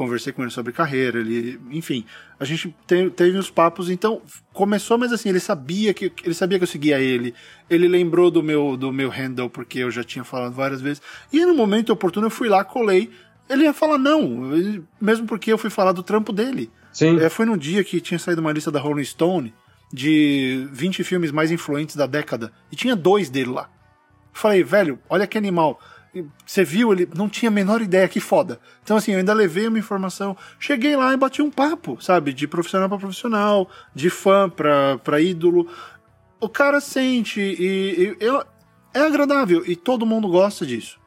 [0.02, 2.04] conversei com ele sobre carreira, ele, enfim,
[2.40, 4.20] a gente te, teve uns papos, então
[4.52, 7.36] começou, mas assim, ele sabia que ele sabia que eu seguia ele,
[7.70, 11.04] ele lembrou do meu do meu handle porque eu já tinha falado várias vezes.
[11.32, 13.12] E no momento oportuno eu fui lá, colei,
[13.48, 16.72] ele ia falar não, ele, mesmo porque eu fui falar do trampo dele.
[16.92, 17.20] Sim.
[17.20, 19.54] É, foi num dia que tinha saído uma lista da Rolling Stone
[19.94, 23.70] de 20 filmes mais influentes da década e tinha dois dele lá.
[24.34, 25.80] Falei, velho, olha que animal
[26.46, 28.60] você viu, ele não tinha a menor ideia, que foda.
[28.84, 32.34] Então, assim, eu ainda levei uma informação, cheguei lá e bati um papo, sabe?
[32.34, 35.68] De profissional para profissional, de fã pra, pra ídolo.
[36.40, 38.44] O cara sente e, e, e
[38.94, 41.00] é agradável e todo mundo gosta disso.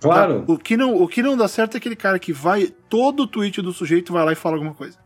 [0.00, 0.44] Claro.
[0.46, 0.52] Tá?
[0.52, 3.26] O, que não, o que não dá certo é aquele cara que vai, todo o
[3.26, 4.98] tweet do sujeito vai lá e fala alguma coisa.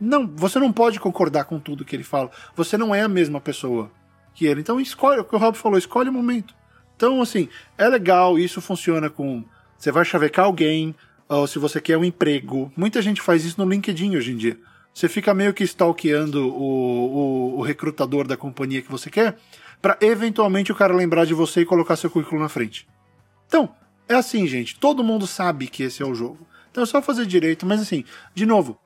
[0.00, 2.30] Não, você não pode concordar com tudo que ele fala.
[2.56, 3.90] Você não é a mesma pessoa
[4.34, 4.60] que ele.
[4.60, 6.54] Então escolhe, o que o Rob falou, escolhe o momento.
[7.02, 9.42] Então, assim, é legal, isso funciona com.
[9.76, 10.94] Você vai chavecar alguém,
[11.28, 12.72] ou se você quer um emprego.
[12.76, 14.56] Muita gente faz isso no LinkedIn hoje em dia.
[14.94, 19.36] Você fica meio que stalkeando o, o, o recrutador da companhia que você quer,
[19.80, 22.86] para eventualmente o cara lembrar de você e colocar seu currículo na frente.
[23.48, 23.74] Então,
[24.08, 24.78] é assim, gente.
[24.78, 26.46] Todo mundo sabe que esse é o jogo.
[26.70, 28.78] Então é só fazer direito, mas assim, de novo,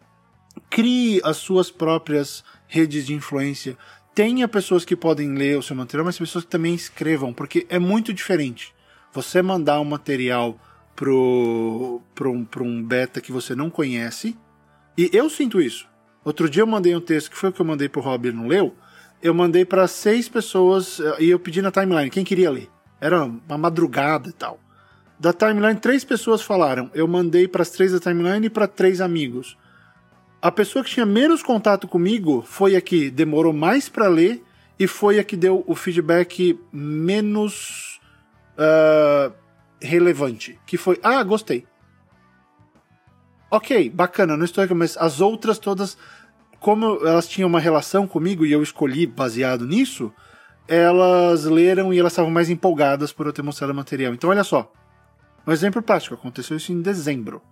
[0.71, 3.77] crie as suas próprias redes de influência
[4.17, 7.79] tenha pessoas que podem ler o seu material, mas pessoas que também escrevam, porque é
[7.79, 8.75] muito diferente.
[9.13, 10.59] Você mandar um material
[10.97, 14.35] pro, pro, pro um beta que você não conhece
[14.97, 15.87] E eu sinto isso.
[16.25, 18.37] Outro dia eu mandei um texto que foi o que eu mandei pro Rob, ele
[18.39, 18.75] não leu.
[19.23, 22.71] Eu mandei para seis pessoas eh, e eu pedi na timeline quem queria ler.
[22.99, 24.59] Era uma madrugada e tal.
[25.21, 26.91] Da timeline, três pessoas falaram.
[26.95, 29.59] Eu mandei para as três da timeline e para três amigos.
[30.47, 34.45] A pessoa que tinha menos contato comigo foi a que demorou mais para ler
[34.79, 38.01] e foi a que deu o feedback menos
[38.53, 39.35] uh,
[39.83, 40.57] relevante.
[40.65, 41.67] Que foi, ah, gostei.
[43.51, 45.99] Ok, bacana, não estou aqui, mas as outras todas,
[46.61, 50.13] como elas tinham uma relação comigo e eu escolhi baseado nisso,
[50.69, 54.15] elas leram e elas estavam mais empolgadas por eu ter mostrado o material.
[54.15, 54.73] Então, olha só.
[55.45, 57.43] Um exemplo prático, aconteceu isso em dezembro.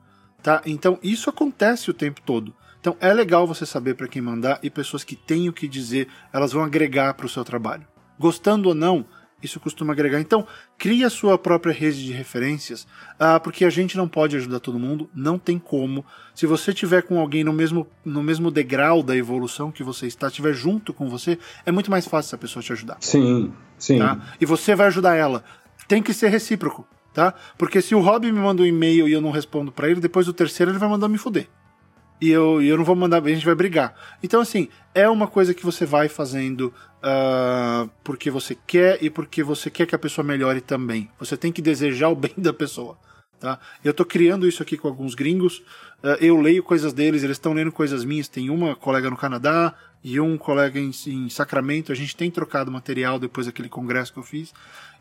[0.40, 0.62] Tá?
[0.64, 2.54] Então, isso acontece o tempo todo.
[2.84, 6.06] Então, é legal você saber para quem mandar e pessoas que têm o que dizer,
[6.30, 7.86] elas vão agregar para o seu trabalho.
[8.18, 9.06] Gostando ou não,
[9.42, 10.20] isso costuma agregar.
[10.20, 12.86] Então, crie a sua própria rede de referências,
[13.18, 16.04] ah, porque a gente não pode ajudar todo mundo, não tem como.
[16.34, 20.26] Se você tiver com alguém no mesmo, no mesmo degrau da evolução que você está,
[20.26, 22.98] estiver junto com você, é muito mais fácil essa pessoa te ajudar.
[23.00, 23.98] Sim, sim.
[23.98, 24.20] Tá?
[24.38, 25.42] E você vai ajudar ela.
[25.88, 27.32] Tem que ser recíproco, tá?
[27.56, 30.26] Porque se o Rob me manda um e-mail e eu não respondo para ele, depois
[30.26, 31.48] do terceiro ele vai mandar me fuder
[32.24, 33.94] e eu, eu não vou mandar, a gente vai brigar.
[34.22, 39.42] Então, assim, é uma coisa que você vai fazendo uh, porque você quer e porque
[39.42, 41.10] você quer que a pessoa melhore também.
[41.18, 42.96] Você tem que desejar o bem da pessoa.
[43.38, 43.58] Tá?
[43.84, 45.58] Eu estou criando isso aqui com alguns gringos.
[46.02, 48.26] Uh, eu leio coisas deles, eles estão lendo coisas minhas.
[48.26, 51.92] Tem uma colega no Canadá e um colega em, em, Sacramento.
[51.92, 54.54] A gente tem trocado material depois daquele congresso que eu fiz.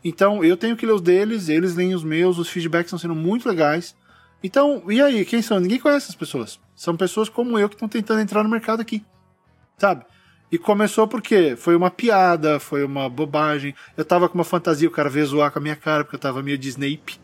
[0.04, 2.36] Então eu tenho que ler os deles, eles leem os meus.
[2.36, 3.96] Os feedbacks estão sendo muito legais.
[4.44, 5.58] Então, e aí, quem são?
[5.58, 6.60] Ninguém conhece essas pessoas.
[6.76, 9.02] São pessoas como eu que estão tentando entrar no mercado aqui.
[9.78, 10.04] Sabe?
[10.52, 13.74] E começou porque foi uma piada, foi uma bobagem.
[13.96, 16.20] Eu tava com uma fantasia, o cara veio zoar com a minha cara, porque eu
[16.20, 17.18] tava meio de Snape.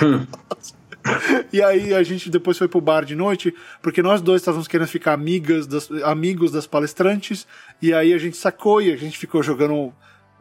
[1.52, 4.88] e aí a gente depois foi pro bar de noite, porque nós dois estávamos querendo
[4.88, 7.46] ficar amigas das, amigos das palestrantes,
[7.82, 9.92] e aí a gente sacou e a gente ficou jogando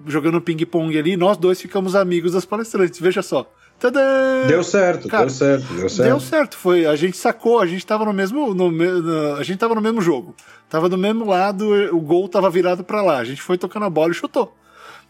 [0.05, 3.49] jogando ping-pong ali, nós dois ficamos amigos das palestrantes, veja só.
[3.79, 4.47] Tadã!
[4.47, 6.07] Deu certo, Cara, deu certo, deu certo.
[6.07, 6.85] Deu certo, foi.
[6.85, 8.53] A gente sacou, a gente tava no mesmo.
[8.53, 10.35] No, no, a gente tava no mesmo jogo.
[10.69, 13.17] Tava do mesmo lado, o gol tava virado para lá.
[13.17, 14.55] A gente foi tocando a bola e chutou.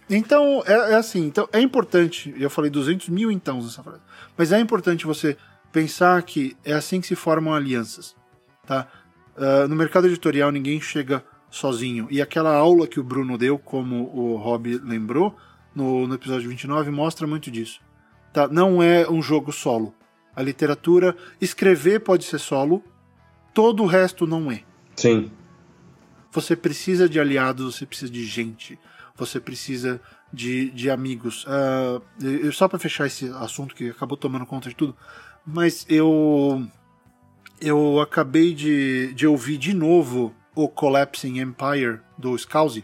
[0.10, 4.02] Então, é, é assim, então é importante, eu falei 200 mil então nessa frase,
[4.38, 5.36] mas é importante você
[5.72, 8.16] pensar que é assim que se formam alianças,
[8.68, 8.88] tá?
[9.36, 14.12] Uh, no mercado editorial ninguém chega sozinho, e aquela aula que o Bruno deu, como
[14.14, 15.36] o Rob lembrou,
[15.74, 17.80] no, no episódio 29, mostra muito disso.
[18.36, 18.50] Tá?
[18.50, 19.96] Não é um jogo solo.
[20.36, 22.84] A literatura, escrever pode ser solo,
[23.54, 24.62] todo o resto não é.
[24.98, 25.32] Sim.
[26.34, 28.78] Você precisa de aliados, você precisa de gente,
[29.16, 30.02] você precisa
[30.34, 31.46] de, de amigos.
[31.46, 34.94] Uh, só para fechar esse assunto que acabou tomando conta de tudo,
[35.48, 36.68] mas eu
[37.62, 42.84] eu acabei de, de ouvir de novo o Collapsing Empire do Scousy.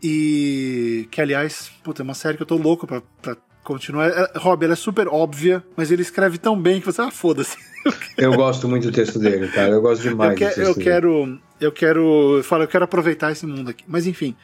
[0.00, 4.06] E que, aliás, puta, é uma série que eu tô louco pra, pra continua.
[4.06, 7.56] É, Rob, ela é super óbvia, mas ele escreve tão bem que você, ah, foda-se.
[8.16, 9.70] Eu gosto muito do texto dele, cara.
[9.70, 10.40] Eu gosto demais.
[10.40, 13.84] Eu, que, eu quero, eu quero, eu falo, eu quero aproveitar esse mundo aqui.
[13.86, 14.34] Mas enfim,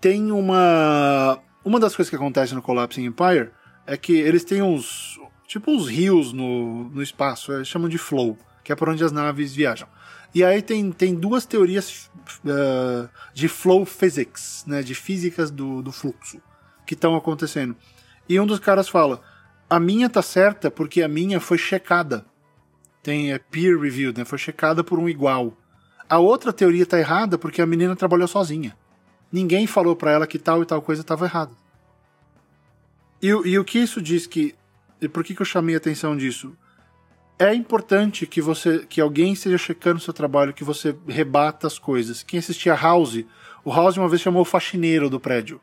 [0.00, 3.50] tem uma, uma das coisas que acontece no Collapsing Empire
[3.86, 8.36] é que eles têm uns, tipo uns rios no, no espaço, eles chamam de flow,
[8.62, 9.88] que é por onde as naves viajam.
[10.34, 12.10] E aí tem, tem duas teorias
[12.44, 16.38] uh, de flow physics, né, de físicas do, do fluxo,
[16.84, 17.76] que estão acontecendo.
[18.28, 19.20] E um dos caras fala:
[19.68, 22.24] a minha tá certa porque a minha foi checada.
[23.02, 24.24] Tem é peer review, né?
[24.24, 25.52] Foi checada por um igual.
[26.08, 28.76] A outra teoria tá errada porque a menina trabalhou sozinha.
[29.32, 31.52] Ninguém falou para ela que tal e tal coisa estava errada.
[33.20, 34.54] E, e, o que isso diz que.
[35.00, 36.56] E por que, que eu chamei a atenção disso?
[37.38, 41.78] É importante que você que alguém esteja checando o seu trabalho, que você rebata as
[41.78, 42.22] coisas.
[42.22, 43.24] Quem assistia House,
[43.64, 45.60] o House uma vez chamou o faxineiro do prédio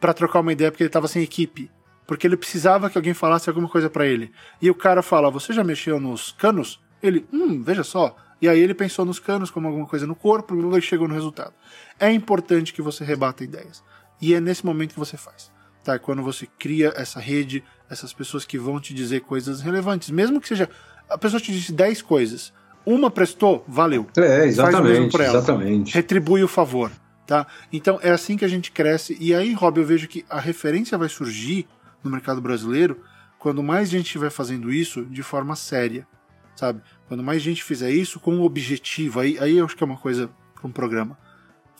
[0.00, 1.70] para trocar uma ideia porque ele estava sem equipe
[2.06, 4.32] porque ele precisava que alguém falasse alguma coisa para ele.
[4.60, 6.80] E o cara fala: Você já mexeu nos canos?
[7.02, 8.16] Ele, hum, veja só.
[8.40, 11.52] E aí ele pensou nos canos como alguma coisa no corpo e chegou no resultado.
[11.98, 13.82] É importante que você rebata ideias.
[14.20, 15.50] E é nesse momento que você faz.
[15.82, 15.98] Tá?
[15.98, 20.10] Quando você cria essa rede, essas pessoas que vão te dizer coisas relevantes.
[20.10, 20.68] Mesmo que seja.
[21.08, 22.52] A pessoa te disse 10 coisas.
[22.84, 24.06] Uma prestou, valeu.
[24.16, 24.72] É, exatamente.
[24.72, 25.38] Faz o mesmo por ela.
[25.38, 25.94] Exatamente.
[25.94, 26.90] Retribui o favor.
[27.26, 27.46] Tá?
[27.72, 29.16] Então é assim que a gente cresce.
[29.18, 31.66] E aí, Rob, eu vejo que a referência vai surgir
[32.04, 33.00] no mercado brasileiro
[33.44, 36.08] quando mais gente estiver fazendo isso de forma séria,
[36.56, 36.80] sabe?
[37.06, 39.98] Quando mais gente fizer isso com um objetivo, aí, aí eu acho que é uma
[39.98, 41.18] coisa para um programa.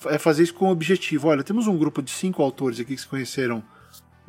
[0.05, 1.29] É fazer isso com um objetivo.
[1.29, 3.65] Olha, temos um grupo de cinco autores aqui que se conheceram,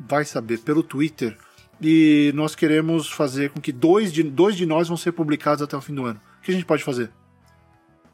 [0.00, 1.36] vai saber, pelo Twitter,
[1.78, 5.76] e nós queremos fazer com que dois de, dois de nós vão ser publicados até
[5.76, 6.18] o fim do ano.
[6.42, 7.10] que a gente pode fazer?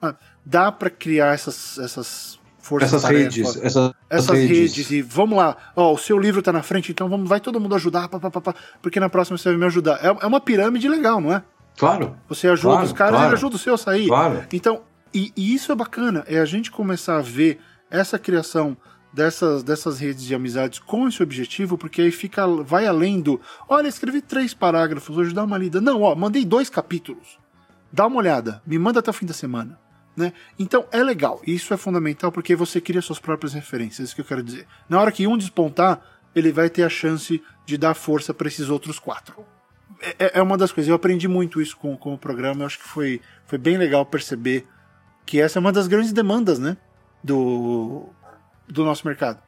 [0.01, 4.77] Ah, dá para criar essas, essas forças essas redes, essas, essas redes.
[4.77, 4.91] redes.
[4.91, 7.75] e vamos lá, ó, o seu livro está na frente, então vamos, vai todo mundo
[7.75, 9.99] ajudar, pá, pá, pá, porque na próxima você vai me ajudar.
[10.03, 11.43] É, é uma pirâmide legal, não é?
[11.77, 12.17] Claro.
[12.29, 13.33] Você ajuda claro, os caras claro.
[13.33, 14.07] e ajuda o seu a sair.
[14.07, 14.45] Claro.
[14.53, 14.83] Então,
[15.13, 17.59] e, e, isso é bacana, é a gente começar a ver
[17.91, 18.77] essa criação
[19.13, 23.89] dessas, dessas redes de amizades com esse objetivo, porque aí fica, vai além do, olha,
[23.89, 25.81] escrevi três parágrafos, hoje dá uma lida.
[25.81, 27.39] Não, ó, mandei dois capítulos.
[27.93, 29.79] Dá uma olhada, me manda até o fim da semana.
[30.17, 30.33] Né?
[30.59, 34.21] Então é legal, isso é fundamental porque você cria suas próprias referências, é isso que
[34.21, 34.67] eu quero dizer.
[34.89, 36.03] Na hora que um despontar,
[36.35, 39.45] ele vai ter a chance de dar força para esses outros quatro.
[40.19, 42.79] É, é, uma das coisas, eu aprendi muito isso com, com o programa, eu acho
[42.79, 44.67] que foi, foi bem legal perceber
[45.25, 46.77] que essa é uma das grandes demandas né,
[47.23, 48.09] do,
[48.69, 49.41] do nosso mercado.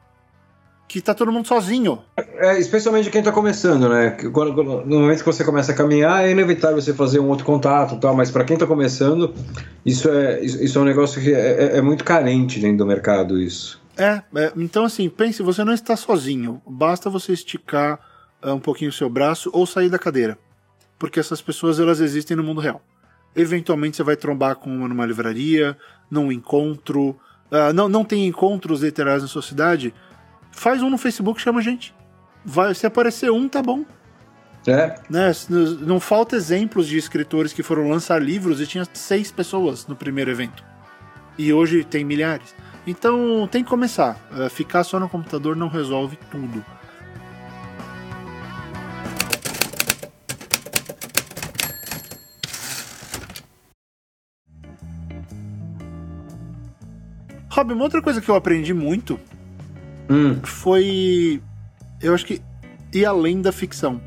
[0.87, 1.99] Que tá todo mundo sozinho.
[2.17, 4.11] É, especialmente quem tá começando, né?
[4.31, 4.53] Quando,
[4.85, 8.15] no momento que você começa a caminhar, é inevitável você fazer um outro contato tal,
[8.15, 9.33] mas para quem tá começando,
[9.85, 13.41] isso é, isso é um negócio que é, é, é muito carente dentro do mercado,
[13.41, 13.83] isso.
[13.97, 16.61] É, é, então assim, pense, você não está sozinho.
[16.67, 17.99] Basta você esticar
[18.43, 20.37] uh, um pouquinho o seu braço ou sair da cadeira.
[20.99, 22.81] Porque essas pessoas, elas existem no mundo real.
[23.35, 25.77] Eventualmente você vai trombar com uma numa livraria,
[26.09, 27.09] num encontro.
[27.51, 29.93] Uh, não, não tem encontros literários na sua cidade?
[30.55, 31.93] Faz um no Facebook, chama a gente.
[32.43, 33.85] Vai, se aparecer um, tá bom.
[34.65, 34.95] É.
[35.09, 35.31] Né?
[35.81, 40.31] Não falta exemplos de escritores que foram lançar livros e tinha seis pessoas no primeiro
[40.31, 40.63] evento.
[41.37, 42.55] E hoje tem milhares.
[42.87, 44.17] Então tem que começar.
[44.31, 46.65] Uh, ficar só no computador não resolve tudo.
[57.49, 59.19] Rob, uma outra coisa que eu aprendi muito
[60.09, 60.39] hum.
[60.43, 61.41] foi.
[62.01, 62.41] Eu acho que.
[62.93, 64.01] ir além da ficção.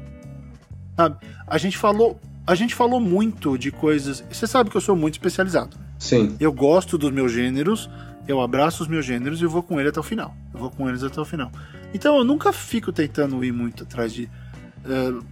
[0.97, 1.17] Sabe?
[1.47, 2.21] A gente falou.
[2.47, 4.25] A gente falou muito de coisas.
[4.31, 5.77] Você sabe que eu sou muito especializado.
[5.99, 6.37] Sim.
[6.41, 7.91] Eu gosto dos meus gêneros,
[8.27, 10.35] eu abraço os meus gêneros e vou com ele até o final.
[10.55, 11.51] Eu vou com eles até o final.
[11.93, 15.25] Então eu nunca fico tentando ir muito atrás de uh,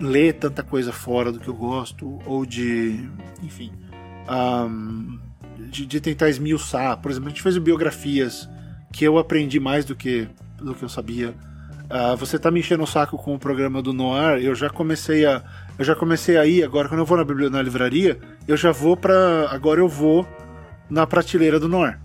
[0.00, 3.08] ler tanta coisa fora do que eu gosto, ou de.
[3.42, 3.72] Enfim.
[4.28, 5.18] Um,
[5.68, 6.98] de, de, tentar esmiuçar.
[6.98, 8.48] Por exemplo, a gente fez biografias
[8.96, 10.26] que eu aprendi mais do que,
[10.56, 11.34] do que eu sabia.
[11.84, 15.26] Uh, você tá me enchendo o saco com o programa do Noir, eu já comecei
[15.26, 15.42] a.
[15.78, 18.18] Eu já comecei a ir, agora quando eu vou na, na livraria,
[18.48, 20.26] eu já vou para Agora eu vou
[20.88, 21.98] na prateleira do Noir.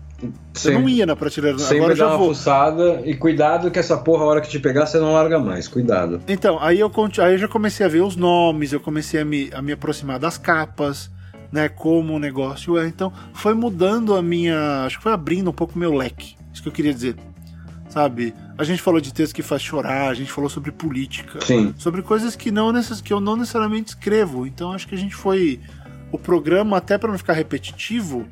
[0.52, 2.28] Você não ia na prateleira do Sempre agora eu já uma vou.
[2.28, 5.66] fuçada e cuidado que essa porra, a hora que te pegar, você não larga mais.
[5.66, 6.20] Cuidado.
[6.28, 9.50] Então, aí eu, aí eu já comecei a ver os nomes, eu comecei a me,
[9.52, 11.10] a me aproximar das capas
[11.50, 12.86] né, como o negócio é.
[12.86, 14.84] Então, foi mudando a minha.
[14.84, 16.36] Acho que foi abrindo um pouco meu leque.
[16.52, 17.16] Isso que eu queria dizer.
[17.88, 18.34] Sabe?
[18.56, 21.74] A gente falou de texto que faz chorar, a gente falou sobre política, Sim.
[21.76, 22.72] sobre coisas que, não
[23.04, 24.46] que eu não necessariamente escrevo.
[24.46, 25.60] Então, acho que a gente foi.
[26.10, 28.26] O programa, até para não ficar repetitivo,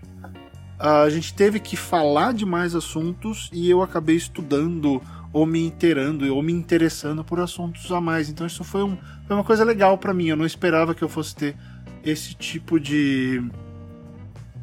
[0.79, 5.01] a gente teve que falar de mais assuntos e eu acabei estudando
[5.33, 8.29] ou me inteirando ou me interessando por assuntos a mais.
[8.29, 8.97] Então isso foi, um,
[9.27, 10.29] foi uma coisa legal para mim.
[10.29, 11.57] Eu não esperava que eu fosse ter
[12.05, 13.43] esse tipo de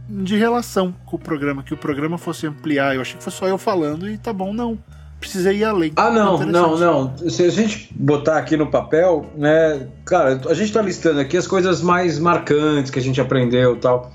[0.09, 2.95] de relação com o programa, que o programa fosse ampliar.
[2.95, 4.77] Eu achei que fosse só eu falando e tá bom, não.
[5.19, 5.91] Precisei ir além.
[5.95, 7.17] Ah, não, não, não.
[7.29, 11.47] Se a gente botar aqui no papel, né, cara, a gente tá listando aqui as
[11.47, 14.11] coisas mais marcantes que a gente aprendeu e tal.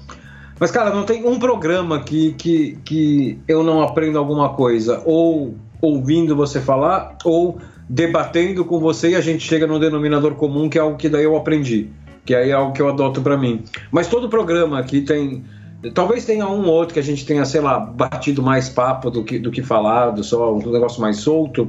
[0.60, 5.56] Mas, cara, não tem um programa que, que, que eu não aprendo alguma coisa, ou
[5.80, 10.78] ouvindo você falar, ou debatendo com você e a gente chega no denominador comum, que
[10.78, 11.90] é algo que daí eu aprendi
[12.24, 13.62] que aí é algo que eu adoto para mim.
[13.90, 15.44] Mas todo programa aqui tem.
[15.90, 19.24] Talvez tenha um ou outro que a gente tenha, sei lá, batido mais papo do
[19.24, 21.68] que, do que falado, só um negócio mais solto,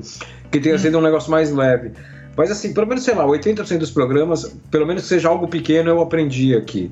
[0.51, 1.91] que tenha sido um negócio mais leve.
[2.37, 5.89] Mas assim, pelo menos, sei lá, 80% dos programas, pelo menos que seja algo pequeno,
[5.89, 6.91] eu aprendi aqui.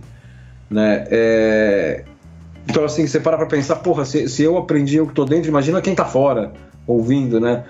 [0.70, 1.06] Né?
[1.10, 2.04] É...
[2.68, 5.50] Então, assim, você para pra pensar, porra, se, se eu aprendi eu que tô dentro,
[5.50, 6.52] imagina quem tá fora,
[6.88, 7.64] ouvindo, né?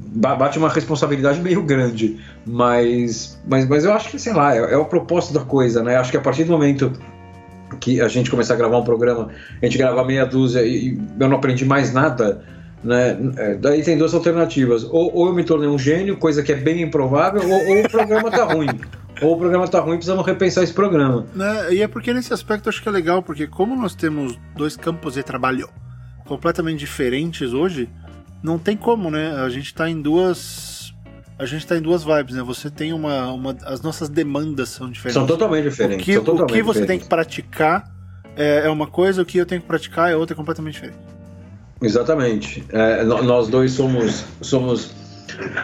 [0.00, 4.76] bate uma responsabilidade meio grande, mas, mas, mas eu acho que, sei lá, é, é
[4.76, 5.96] o propósito da coisa, né?
[5.96, 6.92] Acho que a partir do momento
[7.80, 9.28] que a gente começar a gravar um programa,
[9.60, 12.42] a gente grava meia dúzia e eu não aprendi mais nada,
[12.82, 13.18] né?
[13.36, 14.84] É, daí tem duas alternativas.
[14.84, 17.88] Ou, ou, eu me tornei um gênio, coisa que é bem improvável, ou, ou o
[17.88, 18.68] programa tá ruim.
[19.20, 21.26] Ou o programa tá ruim, precisamos repensar esse programa.
[21.34, 21.74] Né?
[21.74, 24.76] E é porque nesse aspecto eu acho que é legal, porque como nós temos dois
[24.76, 25.68] campos de trabalho
[26.24, 27.90] completamente diferentes hoje,
[28.42, 29.32] não tem como, né?
[29.44, 30.77] A gente tá em duas.
[31.38, 32.42] A gente tá em duas vibes, né?
[32.42, 33.32] Você tem uma.
[33.32, 35.14] uma as nossas demandas são diferentes.
[35.14, 36.02] São totalmente diferentes.
[36.02, 37.88] O que, o que você tem que praticar
[38.36, 40.98] é, é, uma coisa, o que eu tenho que praticar é outra completamente diferente.
[41.82, 42.64] Exatamente.
[42.70, 44.92] É, nós dois somos, somos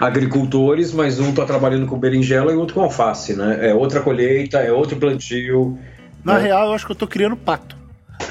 [0.01, 3.71] agricultores, mas um está trabalhando com berinjela e outro com alface, né?
[3.71, 5.79] É outra colheita, é outro plantio,
[6.25, 6.43] Na é.
[6.43, 7.77] real, eu acho que eu tô criando pato.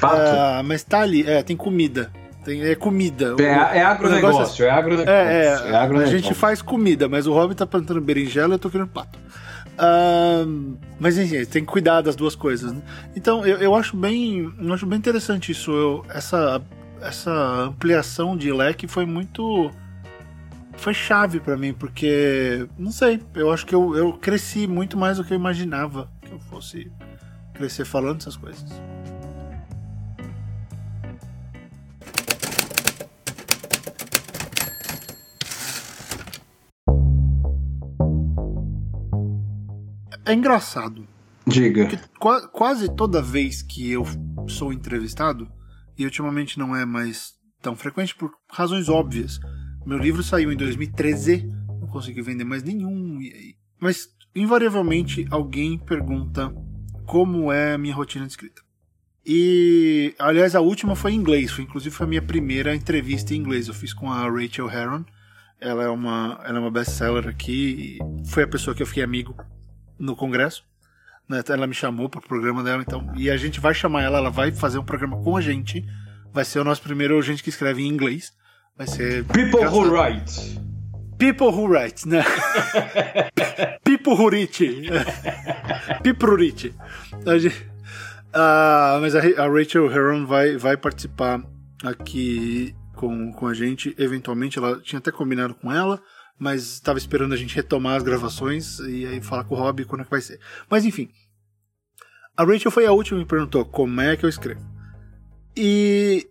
[0.00, 0.16] Pato?
[0.16, 2.10] Uh, mas tá ali, é, tem comida.
[2.44, 3.34] Tem, é comida.
[3.40, 5.10] É, é agronegócio, é, agronegócio.
[5.10, 6.16] É, é, é agronegócio.
[6.16, 9.18] A gente faz comida, mas o Robin tá plantando berinjela e eu tô criando pato.
[9.74, 12.72] Uh, mas enfim, tem que cuidar das duas coisas.
[12.72, 12.82] Né?
[13.16, 14.52] Então eu, eu acho bem.
[14.58, 15.72] Eu acho bem interessante isso.
[15.72, 16.62] Eu, essa,
[17.00, 19.70] essa ampliação de leque foi muito.
[20.76, 22.68] Foi chave para mim, porque.
[22.78, 26.32] Não sei, eu acho que eu, eu cresci muito mais do que eu imaginava que
[26.32, 26.90] eu fosse
[27.54, 28.64] crescer falando essas coisas.
[40.24, 41.06] É engraçado.
[41.46, 41.86] Diga.
[42.18, 44.04] Qu quase toda vez que eu
[44.48, 45.50] sou entrevistado,
[45.96, 49.38] e ultimamente não é mais tão frequente por razões óbvias.
[49.86, 51.46] Meu livro saiu em 2013,
[51.80, 53.18] não consegui vender mais nenhum.
[53.78, 56.54] Mas, invariavelmente, alguém pergunta
[57.06, 58.62] como é a minha rotina de escrita.
[59.26, 63.38] E, aliás, a última foi em inglês, foi inclusive foi a minha primeira entrevista em
[63.38, 63.68] inglês.
[63.68, 65.04] Eu fiz com a Rachel Heron.
[65.60, 67.98] Ela é uma, ela é uma best-seller aqui.
[68.26, 69.34] foi a pessoa que eu fiquei amigo
[69.98, 70.64] no congresso.
[71.28, 71.42] Né?
[71.48, 73.12] Ela me chamou para o programa dela, então.
[73.16, 75.84] E a gente vai chamar ela, ela vai fazer um programa com a gente.
[76.32, 78.32] Vai ser o nosso primeiro gente que escreve em inglês.
[78.76, 79.24] Vai ser.
[79.24, 80.60] People Who Write.
[81.18, 82.24] People Who Write, né?
[83.84, 84.84] People Who Write.
[86.02, 86.74] People Who Write.
[88.34, 91.40] Uh, mas a, a Rachel Heron vai, vai participar
[91.84, 93.94] aqui com, com a gente.
[93.96, 96.02] Eventualmente, ela tinha até combinado com ela
[96.38, 100.02] mas estava esperando a gente retomar as gravações e aí falar com o Rob quando
[100.02, 100.40] é que vai ser.
[100.68, 101.08] Mas enfim.
[102.36, 104.60] A Rachel foi a última que me perguntou como é que eu escrevo.
[105.56, 106.28] E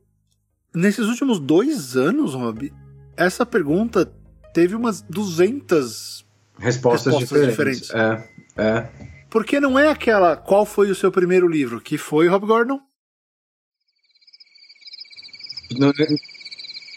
[0.75, 2.73] nesses últimos dois anos, Rob,
[3.15, 4.11] essa pergunta
[4.53, 6.25] teve umas 200
[6.59, 7.87] respostas, respostas diferentes.
[7.87, 7.89] diferentes.
[7.91, 9.13] É, é.
[9.29, 12.79] Porque não é aquela qual foi o seu primeiro livro, que foi Rob Gordon?
[15.77, 15.91] Não,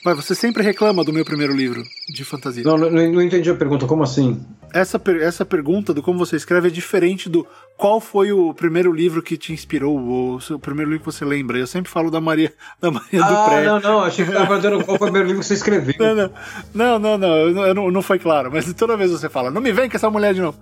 [0.06, 2.62] mas você sempre reclama do meu primeiro livro de fantasia.
[2.62, 3.86] Não, não, não entendi a pergunta.
[3.86, 4.40] Como assim?
[4.72, 7.44] Essa, essa pergunta do como você escreve é diferente do
[7.76, 11.58] qual foi o primeiro livro que te inspirou, ou o primeiro livro que você lembra.
[11.58, 13.64] Eu sempre falo da Maria, da Maria ah, do Pré.
[13.64, 15.94] Não, não, achei que estava dizendo qual foi o primeiro livro que você escreveu.
[15.98, 19.60] Não, não, não, não, não, não, não, foi claro, mas toda vez você fala, não
[19.60, 20.58] me vem com essa mulher de novo.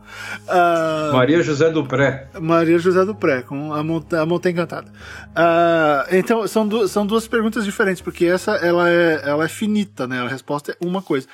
[0.49, 2.29] Uh, Maria José do Pré.
[2.41, 4.91] Maria José do Pré, com a, Monta a Montanha Encantada.
[4.91, 10.07] Uh, então, são, du são duas perguntas diferentes, porque essa ela é, ela é finita,
[10.07, 10.21] né?
[10.21, 11.29] A resposta é uma coisa.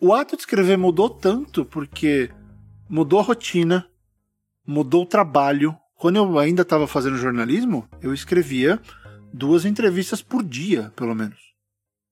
[0.00, 2.28] O ato de escrever mudou tanto porque
[2.88, 3.86] mudou a rotina,
[4.66, 5.76] mudou o trabalho.
[5.96, 8.80] Quando eu ainda estava fazendo jornalismo, eu escrevia
[9.32, 11.38] duas entrevistas por dia, pelo menos.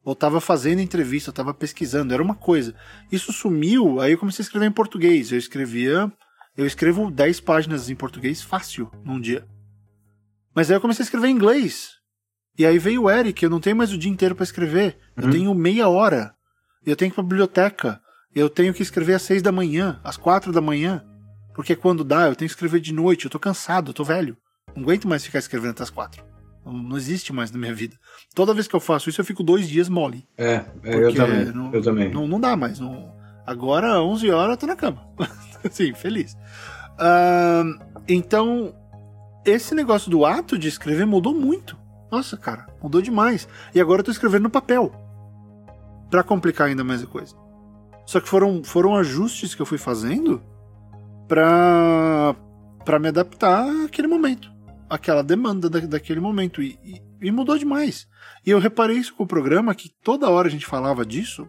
[0.05, 2.75] Ou estava fazendo entrevista, estava pesquisando, era uma coisa.
[3.11, 5.33] Isso sumiu, aí eu comecei a escrever em português.
[5.33, 6.13] Eu escrevia.
[6.57, 9.45] Eu escrevo 10 páginas em português fácil num dia.
[10.55, 11.95] Mas aí eu comecei a escrever em inglês.
[12.57, 14.97] E aí veio o Eric, eu não tenho mais o dia inteiro para escrever.
[15.17, 15.31] Eu uhum.
[15.31, 16.33] tenho meia hora.
[16.87, 18.01] Eu tenho que ir pra biblioteca.
[18.33, 21.05] Eu tenho que escrever às seis da manhã, às quatro da manhã.
[21.55, 23.25] Porque quando dá, eu tenho que escrever de noite.
[23.25, 24.37] Eu tô cansado, eu tô velho.
[24.75, 26.23] Não aguento mais ficar escrevendo até as quatro.
[26.67, 27.97] Não, existe mais na minha vida.
[28.35, 30.27] Toda vez que eu faço isso, eu fico dois dias mole.
[30.37, 31.45] É, é eu também.
[31.47, 32.13] Não, eu também.
[32.13, 32.81] Não, não dá mais.
[32.81, 33.15] Não...
[33.47, 35.07] Agora, 11 horas, eu tô na cama.
[35.71, 36.35] Sim, feliz.
[36.95, 37.79] Uh,
[38.09, 38.75] então,
[39.45, 41.77] esse negócio do ato de escrever mudou muito.
[42.11, 43.47] Nossa, cara, mudou demais.
[43.75, 44.91] E agora eu tô escrevendo no papel.
[46.11, 47.37] para complicar ainda mais a coisa.
[48.07, 50.43] Só que foram, foram ajustes que eu fui fazendo
[51.29, 52.35] pra,
[52.85, 54.53] pra me adaptar àquele momento.
[54.89, 56.63] Aquela demanda da, daquele momento.
[56.63, 58.07] E, e, e mudou demais.
[58.47, 61.49] E eu reparei isso com o programa, que toda hora a gente falava disso.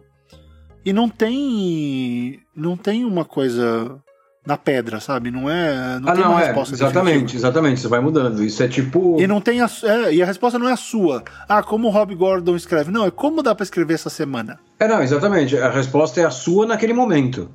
[0.84, 2.40] E não tem.
[2.54, 4.00] Não tem uma coisa
[4.46, 5.30] na pedra, sabe?
[5.30, 5.98] Não é.
[5.98, 6.46] Não ah, tem não, uma é.
[6.46, 7.38] Resposta exatamente, definitiva.
[7.38, 7.80] exatamente.
[7.80, 8.44] Você vai mudando.
[8.44, 9.20] Isso é tipo.
[9.20, 11.24] E não tem a, é, e a resposta não é a sua.
[11.48, 12.92] Ah, como o Rob Gordon escreve.
[12.92, 14.58] Não, é como dá para escrever essa semana.
[14.78, 15.58] É, não, exatamente.
[15.58, 17.50] A resposta é a sua naquele momento.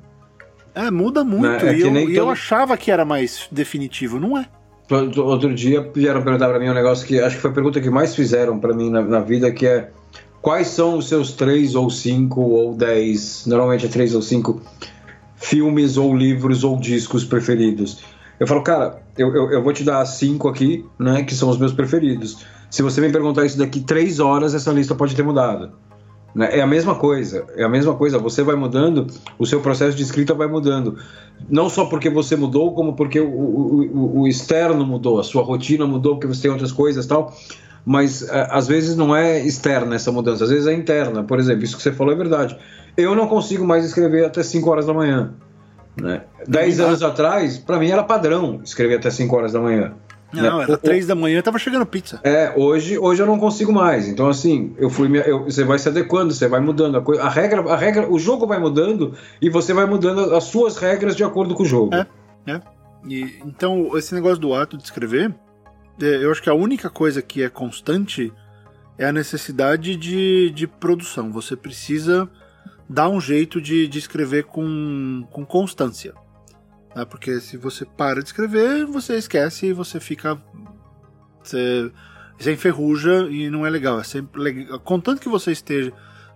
[0.74, 1.64] É, muda muito.
[1.64, 1.72] Né?
[1.72, 4.46] É e, eu, eu achava que era mais definitivo, não é?
[4.90, 7.88] Outro dia vieram perguntar para mim um negócio que acho que foi a pergunta que
[7.88, 9.90] mais fizeram para mim na, na vida, que é
[10.42, 14.60] quais são os seus três ou cinco ou dez, normalmente é três ou cinco
[15.36, 18.02] filmes ou livros ou discos preferidos.
[18.38, 21.58] Eu falo, cara, eu, eu, eu, vou te dar cinco aqui, né, que são os
[21.58, 22.44] meus preferidos.
[22.70, 25.72] Se você me perguntar isso daqui três horas, essa lista pode ter mudado.
[26.34, 26.58] Né?
[26.58, 28.18] É a mesma coisa, é a mesma coisa.
[28.18, 29.06] Você vai mudando,
[29.38, 30.98] o seu processo de escrita vai mudando.
[31.48, 35.86] Não só porque você mudou, como porque o, o, o externo mudou, a sua rotina
[35.86, 37.34] mudou, porque você tem outras coisas tal.
[37.84, 41.24] Mas é, às vezes não é externa essa mudança, às vezes é interna.
[41.24, 42.56] Por exemplo, isso que você falou é verdade
[42.96, 45.32] eu não consigo mais escrever até 5 horas da manhã.
[46.00, 46.22] Né?
[46.46, 49.92] Dez anos atrás, para mim era padrão escrever até 5 horas da manhã.
[50.32, 50.64] Não, né?
[50.64, 52.20] era três da manhã, tava chegando pizza.
[52.24, 54.08] É, hoje, hoje eu não consigo mais.
[54.08, 55.08] Então, assim, eu fui.
[55.26, 56.96] Eu, você vai se adequando, você vai mudando.
[56.96, 60.44] A, coisa, a, regra, a regra, o jogo vai mudando e você vai mudando as
[60.44, 61.94] suas regras de acordo com o jogo.
[61.94, 62.06] É,
[62.46, 62.60] é.
[63.06, 65.34] E, então, esse negócio do ato de escrever,
[66.00, 68.32] é, eu acho que a única coisa que é constante
[68.96, 71.32] é a necessidade de, de produção.
[71.32, 72.28] Você precisa
[72.88, 76.14] dar um jeito de, de escrever com, com constância.
[76.94, 77.04] Né?
[77.04, 80.40] Porque se você para de escrever, você esquece e você fica.
[81.42, 81.90] Você,
[82.38, 84.00] você enferruja e não é legal.
[84.00, 84.80] É sempre legal.
[84.80, 85.92] Contanto que você esteja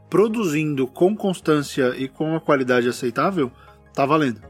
[0.09, 3.51] produzindo com constância e com uma qualidade aceitável,
[3.93, 4.41] tá valendo.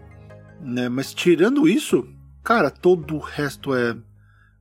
[0.60, 0.88] Né?
[0.88, 2.06] Mas tirando isso,
[2.42, 3.96] cara, todo o resto é,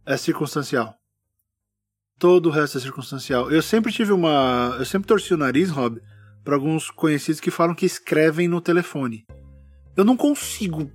[0.05, 0.95] é circunstancial.
[2.17, 3.51] Todo o resto é circunstancial.
[3.51, 4.75] Eu sempre tive uma.
[4.79, 6.01] Eu sempre torci o nariz, Rob,
[6.45, 9.25] para alguns conhecidos que falam que escrevem no telefone.
[9.97, 10.91] Eu não consigo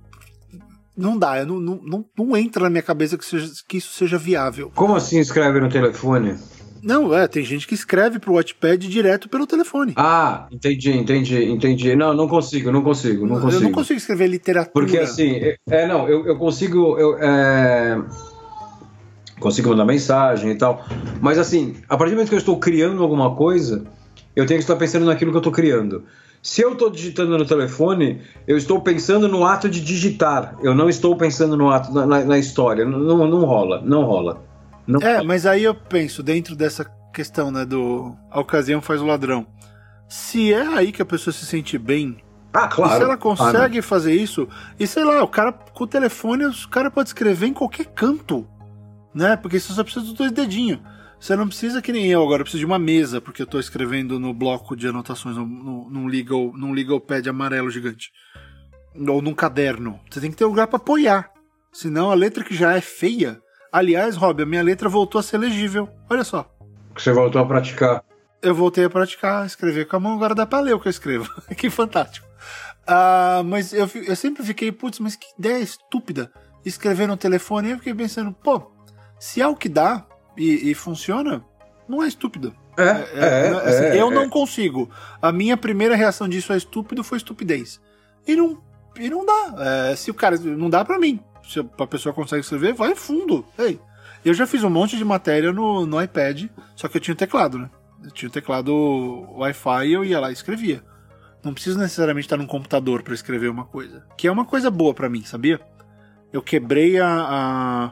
[0.95, 4.71] não dá, não, não, não, entra na minha cabeça que, seja, que isso seja viável.
[4.75, 6.37] Como assim escreve no telefone?
[6.83, 9.93] Não, é, tem gente que escreve pro Wattpad direto pelo telefone.
[9.95, 11.95] Ah, entendi, entendi, entendi.
[11.95, 13.61] Não, não consigo, não consigo, não consigo.
[13.61, 14.71] Eu não consigo escrever literatura.
[14.73, 18.01] Porque assim, é, é não, eu, eu consigo, eu, é,
[19.39, 20.83] consigo mandar mensagem e tal,
[21.21, 23.85] mas assim, a partir do momento que eu estou criando alguma coisa,
[24.35, 26.03] eu tenho que estar pensando naquilo que eu estou criando.
[26.41, 30.57] Se eu estou digitando no telefone, eu estou pensando no ato de digitar.
[30.63, 32.83] Eu não estou pensando no ato na, na história.
[32.83, 34.43] Não, não, não, rola, não rola.
[34.87, 35.23] Não é, rola.
[35.23, 36.83] mas aí eu penso dentro dessa
[37.13, 39.45] questão, né, do a ocasião faz o ladrão.
[40.07, 42.17] Se é aí que a pessoa se sente bem,
[42.53, 42.95] ah, claro.
[42.95, 44.47] se ela consegue ah, fazer isso,
[44.79, 48.47] e sei lá, o cara com o telefone, o cara pode escrever em qualquer canto,
[49.13, 49.37] né?
[49.37, 50.79] Porque você só precisa dos dois dedinhos.
[51.21, 53.59] Você não precisa que nem eu agora, eu preciso de uma mesa, porque eu estou
[53.59, 58.11] escrevendo no bloco de anotações, num, num, legal, num legal pad amarelo gigante.
[59.07, 59.99] Ou num caderno.
[60.09, 61.31] Você tem que ter lugar para apoiar.
[61.71, 63.39] Senão a letra que já é feia.
[63.71, 65.87] Aliás, Rob, a minha letra voltou a ser legível.
[66.09, 66.51] Olha só.
[66.97, 68.03] Você voltou a praticar.
[68.41, 70.91] Eu voltei a praticar, escrever com a mão, agora dá pra ler o que eu
[70.91, 71.29] escrevo.
[71.55, 72.25] que fantástico.
[72.81, 76.31] Uh, mas eu, eu sempre fiquei, putz, mas que ideia estúpida.
[76.65, 78.71] Escrever no telefone, eu fiquei pensando, pô,
[79.19, 80.07] se é o que dá,
[80.37, 81.43] e, e funciona,
[81.87, 82.55] não é estúpido.
[82.77, 84.89] É, é, é, é assim, é, eu não consigo.
[85.21, 87.81] A minha primeira reação disso é estúpido foi estupidez.
[88.25, 88.61] E não,
[88.97, 89.95] e não dá.
[89.95, 90.37] se o cara.
[90.37, 91.19] Não dá para mim.
[91.43, 93.45] Se a pessoa consegue escrever, vai fundo.
[93.57, 93.79] Ei.
[94.23, 97.17] Eu já fiz um monte de matéria no, no iPad, só que eu tinha um
[97.17, 97.69] teclado, né?
[98.03, 98.71] Eu tinha um teclado
[99.35, 100.83] Wi-Fi e eu ia lá e escrevia.
[101.43, 104.05] Não preciso necessariamente estar num computador para escrever uma coisa.
[104.15, 105.59] Que é uma coisa boa para mim, sabia?
[106.31, 107.91] Eu quebrei a, a,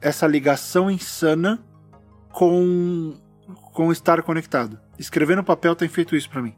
[0.00, 1.58] essa ligação insana
[2.32, 3.14] com,
[3.72, 4.78] com estar conectado.
[4.98, 6.54] Escrever no papel tem feito isso para mim.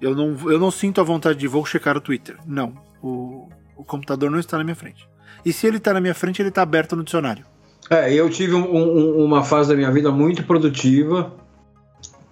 [0.00, 2.36] Eu não, eu não sinto a vontade de vou checar o Twitter.
[2.46, 2.74] Não.
[3.02, 5.08] O, o computador não está na minha frente.
[5.44, 7.44] E se ele está na minha frente, ele está aberto no dicionário.
[7.90, 11.34] É, eu tive um, um, uma fase da minha vida muito produtiva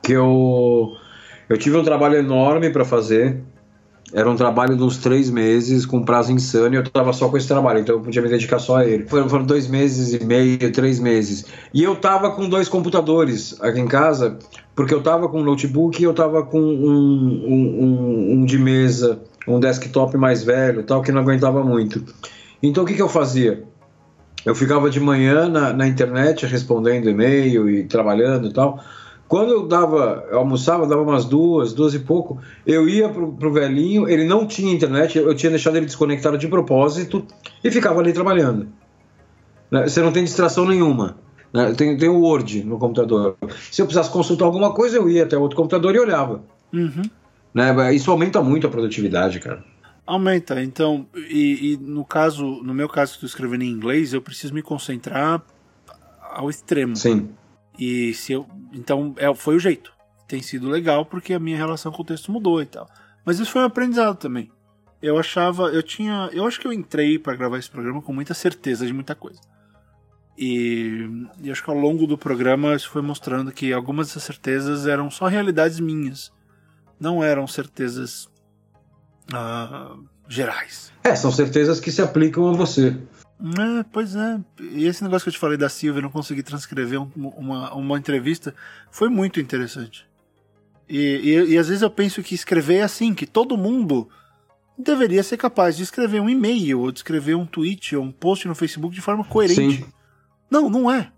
[0.02, 0.96] que eu
[1.48, 3.42] eu tive um trabalho enorme para fazer
[4.12, 7.36] era um trabalho de uns três meses, com prazo insano, e eu tava só com
[7.36, 9.06] esse trabalho, então eu podia me dedicar só a ele.
[9.06, 11.46] Foram, foram dois meses e meio, três meses.
[11.72, 14.38] E eu tava com dois computadores aqui em casa,
[14.74, 19.22] porque eu tava com um notebook e eu tava com um, um, um, de mesa,
[19.48, 22.04] um desktop mais velho, tal, que não aguentava muito.
[22.62, 23.64] Então o que, que eu fazia?
[24.44, 28.82] Eu ficava de manhã na, na internet respondendo e-mail e trabalhando e tal.
[29.32, 33.50] Quando eu dava, eu almoçava, dava umas duas, duas e pouco, eu ia pro, pro
[33.50, 37.26] velhinho, ele não tinha internet, eu tinha deixado ele desconectado de propósito
[37.64, 38.68] e ficava ali trabalhando.
[39.70, 39.88] Né?
[39.88, 41.16] Você não tem distração nenhuma.
[41.50, 41.72] Né?
[41.72, 43.38] Tem, tem o Word no computador.
[43.70, 46.42] Se eu precisasse consultar alguma coisa, eu ia até outro computador e olhava.
[46.70, 47.00] Uhum.
[47.54, 47.94] Né?
[47.94, 49.64] Isso aumenta muito a produtividade, cara.
[50.06, 54.20] Aumenta, então, e, e, no caso, no meu caso que estou escrevendo em inglês, eu
[54.20, 55.40] preciso me concentrar
[56.34, 56.94] ao extremo.
[56.94, 57.30] Sim.
[57.78, 58.46] E se eu.
[58.72, 59.92] Então é, foi o jeito.
[60.28, 62.88] Tem sido legal porque a minha relação com o texto mudou e tal.
[63.24, 64.50] Mas isso foi um aprendizado também.
[65.00, 65.64] Eu achava.
[65.64, 66.30] Eu tinha.
[66.32, 69.40] Eu acho que eu entrei para gravar esse programa com muita certeza de muita coisa.
[70.36, 71.06] E,
[71.42, 75.10] e acho que ao longo do programa isso foi mostrando que algumas dessas certezas eram
[75.10, 76.32] só realidades minhas.
[76.98, 78.28] Não eram certezas
[79.32, 80.92] uh, gerais.
[81.04, 82.96] É, são certezas que se aplicam a você.
[83.42, 84.40] É, pois é.
[84.60, 87.98] E esse negócio que eu te falei da Silvia, não consegui transcrever um, uma, uma
[87.98, 88.54] entrevista,
[88.90, 90.06] foi muito interessante.
[90.88, 94.08] E, e, e, às vezes eu penso que escrever é assim, que todo mundo
[94.78, 98.46] deveria ser capaz de escrever um e-mail, ou de escrever um tweet, ou um post
[98.46, 99.78] no Facebook de forma coerente.
[99.78, 99.92] Sim.
[100.50, 101.10] Não, não é.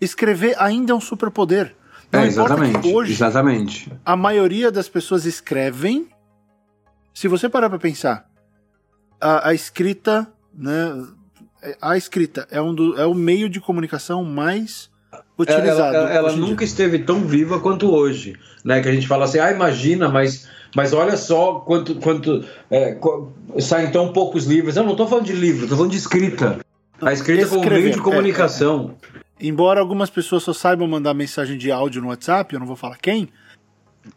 [0.00, 1.76] Escrever ainda é um superpoder.
[2.10, 2.88] Não é, exatamente.
[2.88, 3.92] hoje, exatamente.
[4.04, 6.08] A maioria das pessoas escrevem.
[7.12, 8.28] Se você parar para pensar,
[9.20, 11.06] a, a escrita, né,
[11.80, 14.90] a escrita é, um do, é o meio de comunicação mais
[15.38, 15.96] utilizado.
[15.96, 18.80] Ela, ela, ela nunca esteve tão viva quanto hoje, né?
[18.80, 22.98] Que a gente fala assim, ah, imagina, mas, mas olha só quanto, quanto é,
[23.60, 24.76] saem tão poucos livros.
[24.76, 26.58] Eu não estou falando de livro, estou falando de escrita.
[27.00, 28.94] A escrita como meio de comunicação.
[29.02, 29.24] É, é, é.
[29.40, 32.96] Embora algumas pessoas só saibam mandar mensagem de áudio no WhatsApp, eu não vou falar
[32.98, 33.28] quem.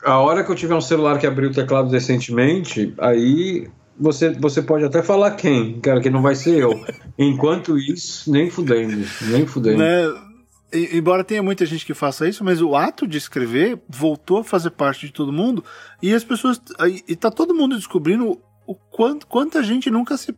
[0.03, 3.67] A hora que eu tiver um celular que abriu o teclado recentemente, aí
[3.99, 6.83] você, você pode até falar quem, cara, que não vai ser eu.
[7.17, 9.79] Enquanto isso, nem fudendo, nem fudendo.
[9.79, 10.27] Né?
[10.73, 14.71] embora tenha muita gente que faça isso, mas o ato de escrever voltou a fazer
[14.71, 15.63] parte de todo mundo
[16.01, 16.61] e as pessoas
[17.07, 20.35] e tá todo mundo descobrindo o quanto quanta gente nunca se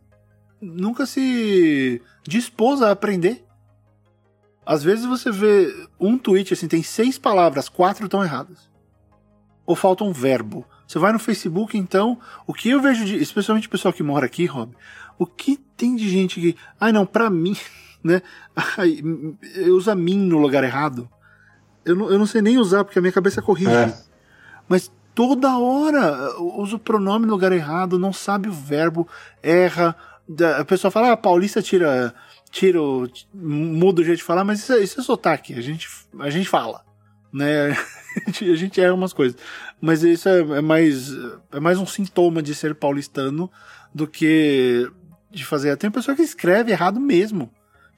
[0.60, 3.44] nunca se dispôs a aprender.
[4.64, 8.70] Às vezes você vê um tweet assim tem seis palavras, quatro estão erradas
[9.66, 10.66] ou falta um verbo.
[10.90, 12.18] Você vai no Facebook, então,
[12.48, 14.74] o que eu vejo de, especialmente o pessoal que mora aqui, Rob,
[15.16, 17.56] o que tem de gente que, ai ah, não, para mim
[18.02, 18.20] né?
[18.56, 19.00] Ai,
[19.54, 21.08] eu uso mim no lugar errado.
[21.84, 23.70] Eu não, eu não sei nem usar, porque a minha cabeça corrige.
[23.70, 23.96] É.
[24.68, 29.06] Mas toda hora usa o pronome no lugar errado, não sabe o verbo,
[29.40, 29.94] erra.
[30.58, 32.12] A pessoa fala, ah, paulista tira,
[32.50, 35.88] tira o, muda o jeito de falar, mas isso, é, isso é sotaque, a gente,
[36.18, 36.84] a gente fala,
[37.32, 37.76] né?
[38.26, 39.38] a gente erra umas coisas.
[39.80, 41.10] Mas isso é, é, mais,
[41.52, 43.50] é mais um sintoma de ser paulistano
[43.94, 44.90] do que
[45.30, 45.76] de fazer.
[45.76, 47.50] Tem pessoa que escreve errado mesmo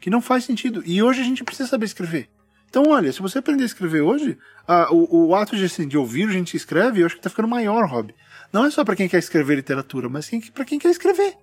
[0.02, 0.82] que não faz sentido.
[0.84, 2.28] E hoje a gente precisa saber escrever.
[2.68, 5.96] Então, olha, se você aprender a escrever hoje, a, o, o, ato de, assim, de
[5.96, 8.12] ouvir a gente escreve, eu acho que tá ficando maior, Rob.
[8.52, 11.34] Não é só para quem quer escrever literatura, mas quem, para quem quer escrever.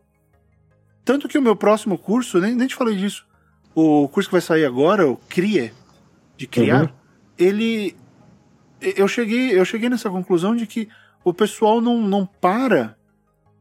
[1.06, 3.26] Tanto que o meu próximo curso, nem, nem te falei disso,
[3.74, 5.72] o curso que vai sair agora, o CRIE,
[6.36, 6.90] de criar, uhum.
[7.38, 7.96] ele.
[8.82, 10.88] Eu cheguei, eu cheguei nessa conclusão de que
[11.24, 12.96] o pessoal não, não para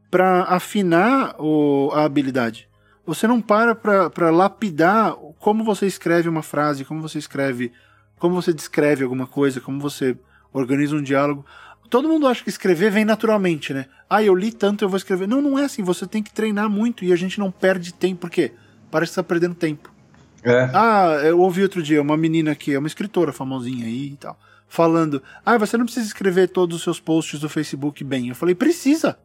[0.09, 2.69] para afinar o, a habilidade
[3.09, 7.71] você não para para lapidar como você escreve uma frase, como você escreve,
[8.19, 10.15] como você descreve alguma coisa, como você
[10.53, 11.43] organiza um diálogo.
[11.89, 13.87] Todo mundo acha que escrever vem naturalmente, né?
[14.07, 15.27] Ah, eu li tanto, eu vou escrever.
[15.27, 15.81] Não, não é assim.
[15.81, 18.21] Você tem que treinar muito e a gente não perde tempo.
[18.21, 18.51] Por quê?
[18.91, 19.91] Parece que está perdendo tempo.
[20.43, 20.69] É.
[20.71, 24.39] Ah, eu ouvi outro dia uma menina que é uma escritora famosinha aí e tal,
[24.69, 28.29] falando: Ah, você não precisa escrever todos os seus posts do Facebook bem.
[28.29, 29.19] Eu falei: Precisa.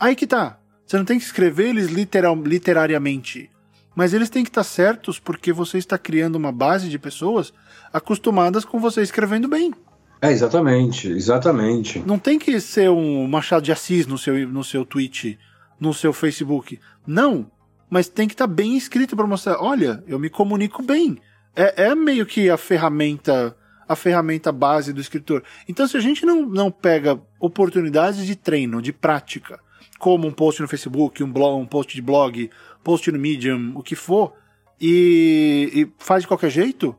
[0.00, 0.58] Aí que tá.
[0.84, 3.50] Você não tem que escrever eles literal, literariamente.
[3.94, 7.52] Mas eles têm que estar certos porque você está criando uma base de pessoas
[7.92, 9.72] acostumadas com você escrevendo bem.
[10.20, 11.98] É, exatamente, exatamente.
[12.06, 15.38] Não tem que ser um Machado de Assis no seu, no seu tweet,
[15.80, 16.78] no seu Facebook.
[17.06, 17.50] Não.
[17.88, 21.18] Mas tem que estar bem escrito para mostrar, olha, eu me comunico bem.
[21.54, 23.56] É, é meio que a ferramenta
[23.88, 25.42] a ferramenta base do escritor.
[25.68, 29.60] Então, se a gente não, não pega oportunidades de treino, de prática,
[29.98, 32.50] como um post no Facebook, um blog, um post de blog,
[32.82, 34.34] post no Medium, o que for,
[34.80, 36.96] e, e faz de qualquer jeito,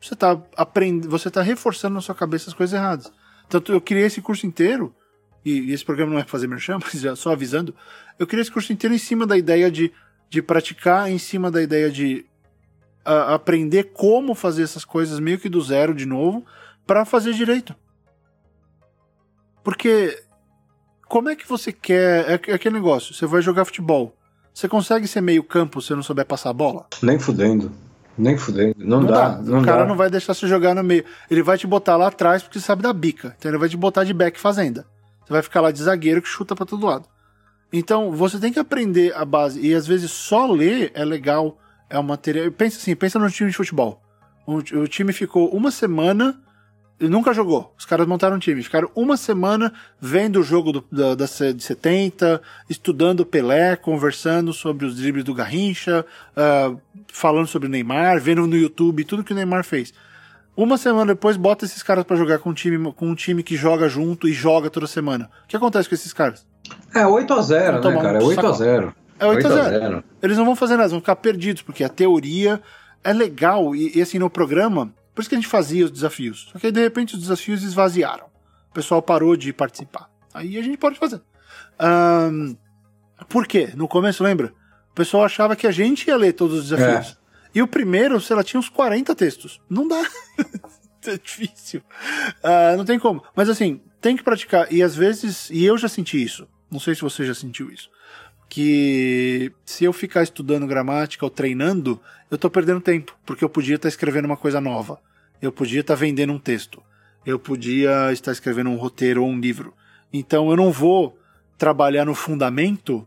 [0.00, 3.12] você está aprendendo, você tá reforçando na sua cabeça as coisas erradas.
[3.48, 4.94] Tanto eu criei esse curso inteiro,
[5.44, 7.74] e, e esse programa não é fazer merchan, mas já só avisando,
[8.18, 9.92] eu criei esse curso inteiro em cima da ideia de,
[10.28, 12.26] de praticar, em cima da ideia de
[13.06, 16.44] uh, aprender como fazer essas coisas meio que do zero de novo,
[16.86, 17.74] para fazer direito.
[19.62, 20.22] Porque
[21.08, 22.30] como é que você quer.
[22.30, 24.14] É, é aquele negócio, você vai jogar futebol.
[24.52, 26.86] Você consegue ser meio campo se não souber passar a bola?
[27.02, 27.70] Nem fudendo.
[28.16, 28.74] Nem fudendo.
[28.78, 29.42] Não, não dá, dá.
[29.42, 29.86] Não o cara dá.
[29.86, 31.04] não vai deixar você jogar no meio.
[31.30, 33.34] Ele vai te botar lá atrás porque sabe da bica.
[33.38, 34.86] Então ele vai te botar de back fazenda.
[35.24, 37.06] Você vai ficar lá de zagueiro que chuta para todo lado.
[37.72, 39.60] Então você tem que aprender a base.
[39.60, 41.58] E às vezes só ler é legal.
[41.88, 42.50] É um material.
[42.52, 44.02] Pensa assim, pensa no time de futebol.
[44.46, 46.40] O time ficou uma semana
[47.00, 47.74] nunca jogou.
[47.78, 48.62] Os caras montaram um time.
[48.62, 54.86] Ficaram uma semana vendo o jogo do, da, da, de 70, estudando Pelé, conversando sobre
[54.86, 56.04] os dribles do Garrincha,
[56.36, 56.80] uh,
[57.12, 59.92] falando sobre o Neymar, vendo no YouTube tudo que o Neymar fez.
[60.56, 63.56] Uma semana depois, bota esses caras para jogar com um, time, com um time que
[63.56, 65.28] joga junto e joga toda semana.
[65.44, 66.46] O que acontece com esses caras?
[66.94, 68.18] É 8x0, né, cara?
[68.18, 68.94] É 8x0.
[69.18, 70.04] É 8x0.
[70.22, 72.60] Eles não vão fazer nada, vão ficar perdidos, porque a teoria
[73.02, 73.74] é legal.
[73.74, 76.48] E, e assim, no programa, por isso que a gente fazia os desafios.
[76.52, 78.26] Só que aí, de repente, os desafios esvaziaram.
[78.70, 80.10] O pessoal parou de participar.
[80.34, 81.22] Aí a gente pode fazer.
[81.80, 82.56] Um,
[83.28, 83.70] por quê?
[83.74, 84.52] No começo, lembra?
[84.90, 87.12] O pessoal achava que a gente ia ler todos os desafios.
[87.12, 87.26] É.
[87.54, 89.60] E o primeiro, sei lá, tinha uns 40 textos.
[89.70, 90.02] Não dá.
[91.08, 91.80] é difícil.
[92.42, 93.22] Uh, não tem como.
[93.34, 94.70] Mas assim, tem que praticar.
[94.70, 96.46] E às vezes, e eu já senti isso.
[96.70, 97.88] Não sei se você já sentiu isso.
[98.48, 103.16] Que se eu ficar estudando gramática ou treinando, eu tô perdendo tempo.
[103.24, 104.98] Porque eu podia estar escrevendo uma coisa nova
[105.40, 106.82] eu podia estar vendendo um texto,
[107.24, 109.74] eu podia estar escrevendo um roteiro ou um livro.
[110.12, 111.18] Então eu não vou
[111.58, 113.06] trabalhar no fundamento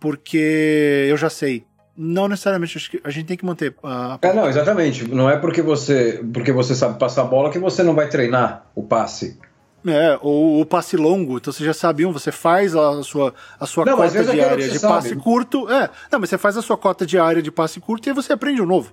[0.00, 1.64] porque eu já sei.
[1.96, 3.74] Não necessariamente, a gente tem que manter.
[3.82, 4.18] A...
[4.22, 5.08] É, não, exatamente.
[5.08, 8.66] Não é porque você, porque você sabe passar a bola que você não vai treinar
[8.72, 9.36] o passe.
[9.86, 13.64] É, ou o passe longo, então você já sabe um, você faz a sua, a
[13.64, 14.92] sua não, cota diária de sabe.
[14.92, 15.70] passe curto.
[15.70, 18.32] É, não, mas você faz a sua cota diária de passe curto e aí você
[18.32, 18.92] aprende um novo.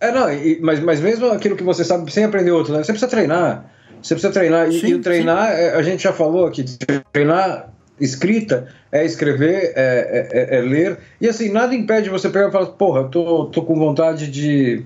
[0.00, 2.82] É, não, e, mas, mas mesmo aquilo que você sabe sem aprender outro, né?
[2.82, 3.70] Você precisa treinar.
[4.02, 4.68] Você precisa treinar.
[4.68, 5.60] E, sim, e o treinar, sim.
[5.60, 6.64] É, a gente já falou aqui,
[7.12, 10.98] treinar escrita é escrever, é, é, é, ler.
[11.20, 14.84] E assim, nada impede você pegar e falar, porra, eu tô, tô com vontade de.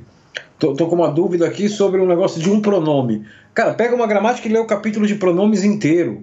[0.63, 3.27] Tô, tô com uma dúvida aqui sobre um negócio de um pronome.
[3.53, 6.23] Cara, pega uma gramática e lê o capítulo de pronomes inteiro.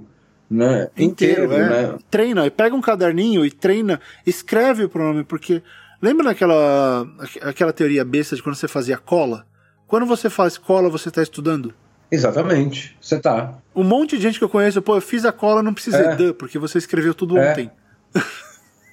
[0.50, 0.88] Né?
[0.98, 1.70] Inteiro, inteiro é.
[1.70, 1.98] né?
[2.10, 5.62] Treina, pega um caderninho e treina, escreve o pronome, porque
[6.02, 7.06] lembra daquela
[7.42, 9.46] aquela teoria besta de quando você fazia cola?
[9.86, 11.74] Quando você faz cola, você está estudando?
[12.10, 13.56] Exatamente, você tá.
[13.76, 16.16] Um monte de gente que eu conheço, pô, eu fiz a cola, não precisei é.
[16.16, 17.52] dan, porque você escreveu tudo é.
[17.52, 17.70] ontem.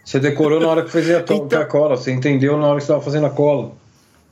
[0.04, 2.82] Você decorou na hora que fazia a, então, a cola, você entendeu na hora que
[2.82, 3.72] estava fazendo a cola.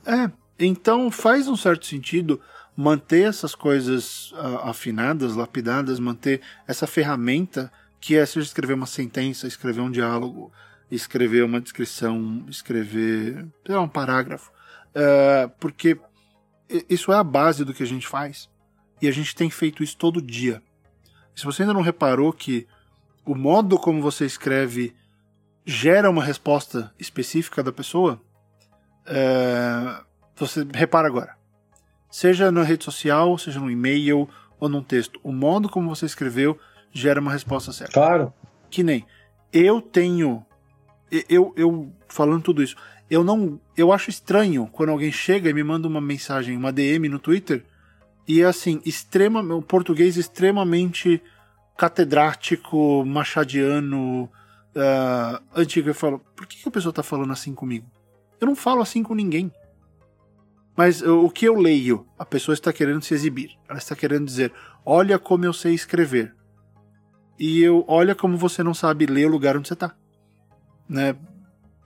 [0.05, 2.39] É, então faz um certo sentido
[2.75, 9.47] manter essas coisas uh, afinadas, lapidadas, manter essa ferramenta que é seja escrever uma sentença,
[9.47, 10.51] escrever um diálogo,
[10.91, 14.51] escrever uma descrição, escrever lá, um parágrafo,
[14.91, 15.97] uh, porque
[16.89, 18.49] isso é a base do que a gente faz.
[19.01, 20.61] E a gente tem feito isso todo dia.
[21.35, 22.67] se você ainda não reparou que
[23.25, 24.95] o modo como você escreve
[25.65, 28.21] gera uma resposta específica da pessoa,
[29.05, 30.03] é,
[30.35, 31.35] você repara agora.
[32.09, 34.29] Seja na rede social, seja no e-mail
[34.59, 36.57] ou num texto, o modo como você escreveu
[36.91, 37.93] gera uma resposta certa.
[37.93, 38.33] Claro.
[38.69, 39.05] Que nem
[39.55, 40.45] eu tenho,
[41.29, 42.75] eu, eu falando tudo isso,
[43.09, 47.07] eu não, eu acho estranho quando alguém chega e me manda uma mensagem, uma DM
[47.07, 47.63] no Twitter
[48.27, 51.21] e assim, extrema, o português extremamente
[51.77, 54.23] catedrático, machadiano,
[54.75, 55.89] uh, antigo.
[55.89, 57.85] Eu falo, por que, que a pessoa está falando assim comigo?
[58.41, 59.51] Eu não falo assim com ninguém.
[60.75, 63.51] Mas o que eu leio, a pessoa está querendo se exibir.
[63.67, 64.51] Ela está querendo dizer:
[64.85, 66.33] olha como eu sei escrever.
[67.39, 69.95] E eu, olha como você não sabe ler o lugar onde você está.
[70.87, 71.15] Né?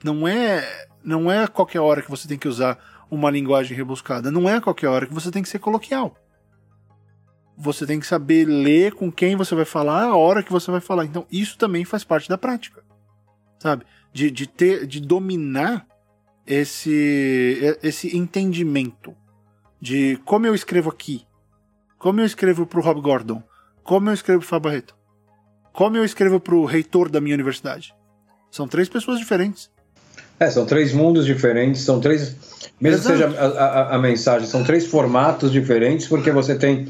[0.04, 2.78] Não é, não é a qualquer hora que você tem que usar
[3.10, 4.32] uma linguagem rebuscada.
[4.32, 6.16] Não é a qualquer hora que você tem que ser coloquial
[7.62, 10.80] você tem que saber ler com quem você vai falar, a hora que você vai
[10.80, 11.04] falar.
[11.04, 12.82] Então, isso também faz parte da prática,
[13.60, 13.86] sabe?
[14.14, 15.86] De, de ter, de dominar
[16.50, 19.16] esse, esse entendimento
[19.80, 21.24] de como eu escrevo aqui,
[22.00, 23.44] como eu escrevo para o Rob Gordon,
[23.84, 24.96] como eu escrevo para Barreto,
[25.72, 27.94] como eu escrevo para o reitor da minha universidade.
[28.50, 29.70] São três pessoas diferentes.
[30.40, 32.36] É, são três mundos diferentes, são três.
[32.82, 36.88] Mesmo que seja a, a, a, mensagem, são três formatos diferentes, porque você tem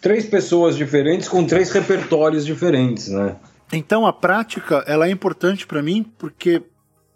[0.00, 3.36] três pessoas diferentes com três repertórios diferentes, né?
[3.72, 6.62] Então a prática ela é importante para mim porque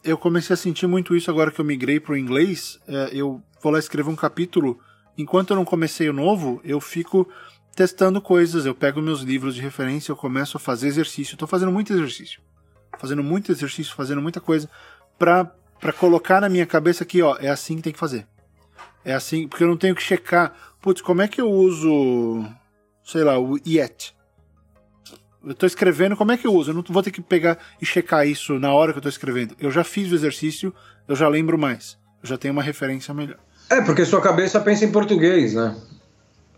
[0.03, 2.78] eu comecei a sentir muito isso agora que eu migrei para o inglês.
[2.86, 4.78] É, eu vou lá escrever um capítulo.
[5.16, 7.28] Enquanto eu não comecei o novo, eu fico
[7.74, 8.66] testando coisas.
[8.66, 11.34] Eu pego meus livros de referência, eu começo a fazer exercício.
[11.34, 12.40] Estou fazendo muito exercício,
[12.98, 14.68] fazendo muito exercício, fazendo muita coisa
[15.18, 18.26] para colocar na minha cabeça que ó é assim que tem que fazer.
[19.05, 20.55] É assim porque eu não tenho que checar.
[20.80, 22.46] Putz, como é que eu uso
[23.11, 24.14] sei lá, o yet.
[25.45, 26.70] Eu estou escrevendo, como é que eu uso?
[26.70, 29.57] Eu não vou ter que pegar e checar isso na hora que eu estou escrevendo.
[29.59, 30.74] Eu já fiz o exercício,
[31.09, 31.99] eu já lembro mais.
[32.22, 33.38] Eu já tenho uma referência melhor.
[33.70, 35.76] É, porque sua cabeça pensa em português, né?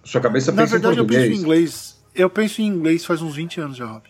[0.03, 1.21] Sua cabeça na pensa verdade, em português.
[1.21, 2.03] Na verdade, eu penso em inglês.
[2.15, 4.03] Eu penso em inglês faz uns 20 anos já, Rob.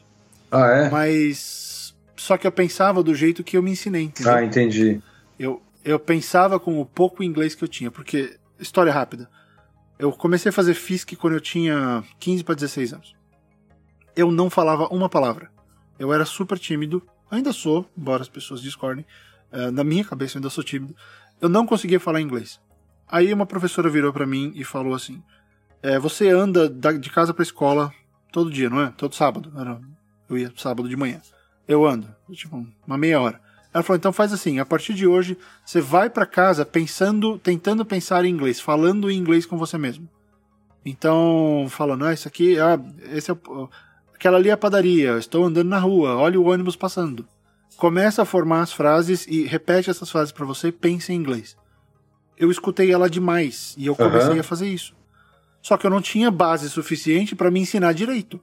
[0.50, 0.90] Ah, é?
[0.90, 1.94] Mas.
[2.16, 4.04] Só que eu pensava do jeito que eu me ensinei.
[4.04, 4.32] Entendeu?
[4.32, 5.00] Ah, entendi.
[5.38, 7.90] Eu, eu pensava com o pouco inglês que eu tinha.
[7.90, 9.28] Porque, história rápida.
[9.98, 13.21] Eu comecei a fazer FISC quando eu tinha 15 para 16 anos.
[14.14, 15.50] Eu não falava uma palavra.
[15.98, 19.04] Eu era super tímido, ainda sou, embora as pessoas discordem.
[19.52, 20.94] Uh, na minha cabeça eu ainda sou tímido.
[21.40, 22.60] Eu não conseguia falar inglês.
[23.08, 25.22] Aí uma professora virou para mim e falou assim:
[25.82, 27.92] é, Você anda de casa para escola
[28.32, 28.90] todo dia, não é?
[28.96, 29.52] Todo sábado.
[30.28, 31.20] Eu ia sábado de manhã.
[31.68, 33.40] Eu ando, tipo, uma meia hora.
[33.72, 37.84] Ela falou: então faz assim, a partir de hoje você vai para casa pensando, tentando
[37.84, 40.08] pensar em inglês, falando em inglês com você mesmo.
[40.84, 42.78] Então, falando, ah, isso aqui, ah,
[43.12, 43.36] esse é,
[44.22, 47.26] aquela ali é a padaria, estou andando na rua, olha o ônibus passando.
[47.76, 51.56] Começa a formar as frases e repete essas frases para você pense em inglês.
[52.38, 54.40] Eu escutei ela demais e eu comecei uhum.
[54.40, 54.94] a fazer isso.
[55.60, 58.40] Só que eu não tinha base suficiente para me ensinar direito.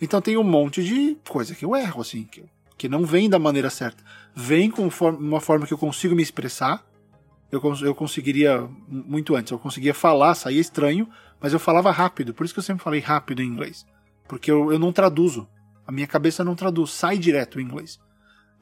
[0.00, 2.44] Então tem um monte de coisa que eu erro, assim, que
[2.76, 4.04] que não vem da maneira certa.
[4.32, 4.88] Vem com
[5.18, 6.86] uma forma que eu consigo me expressar.
[7.50, 9.50] Eu, eu conseguiria muito antes.
[9.50, 11.08] Eu conseguia falar, saía estranho,
[11.40, 12.32] mas eu falava rápido.
[12.32, 13.84] Por isso que eu sempre falei rápido em inglês.
[14.28, 15.48] Porque eu, eu não traduzo.
[15.86, 17.98] A minha cabeça não traduz, sai direto em inglês.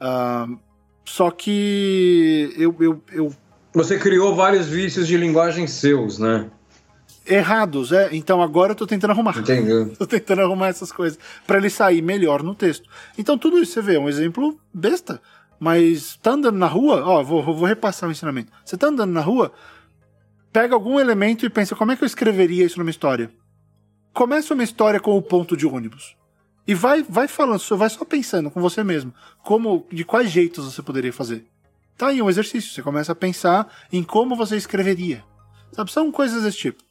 [0.01, 0.57] Uh,
[1.05, 3.35] Só que eu, eu, eu.
[3.73, 6.49] Você criou vários vícios de linguagem seus, né?
[7.25, 8.09] Errados, é.
[8.13, 9.37] Então agora eu tô tentando arrumar.
[9.37, 9.93] Entendeu?
[9.99, 12.89] tô tentando arrumar essas coisas para ele sair melhor no texto.
[13.17, 15.21] Então tudo isso você vê, é um exemplo besta.
[15.59, 18.51] Mas tá andando na rua, ó, vou, vou repassar o ensinamento.
[18.63, 19.51] Você tá andando na rua,
[20.53, 23.31] pega algum elemento e pensa, como é que eu escreveria isso numa história?
[24.17, 26.15] Começa uma história com o ponto de ônibus.
[26.65, 29.13] E vai, vai falando, vai só pensando com você mesmo,
[29.43, 31.45] como, de quais jeitos você poderia fazer.
[31.95, 35.23] Tá aí um exercício, você começa a pensar em como você escreveria.
[35.71, 36.83] Sabe, são coisas desse tipo.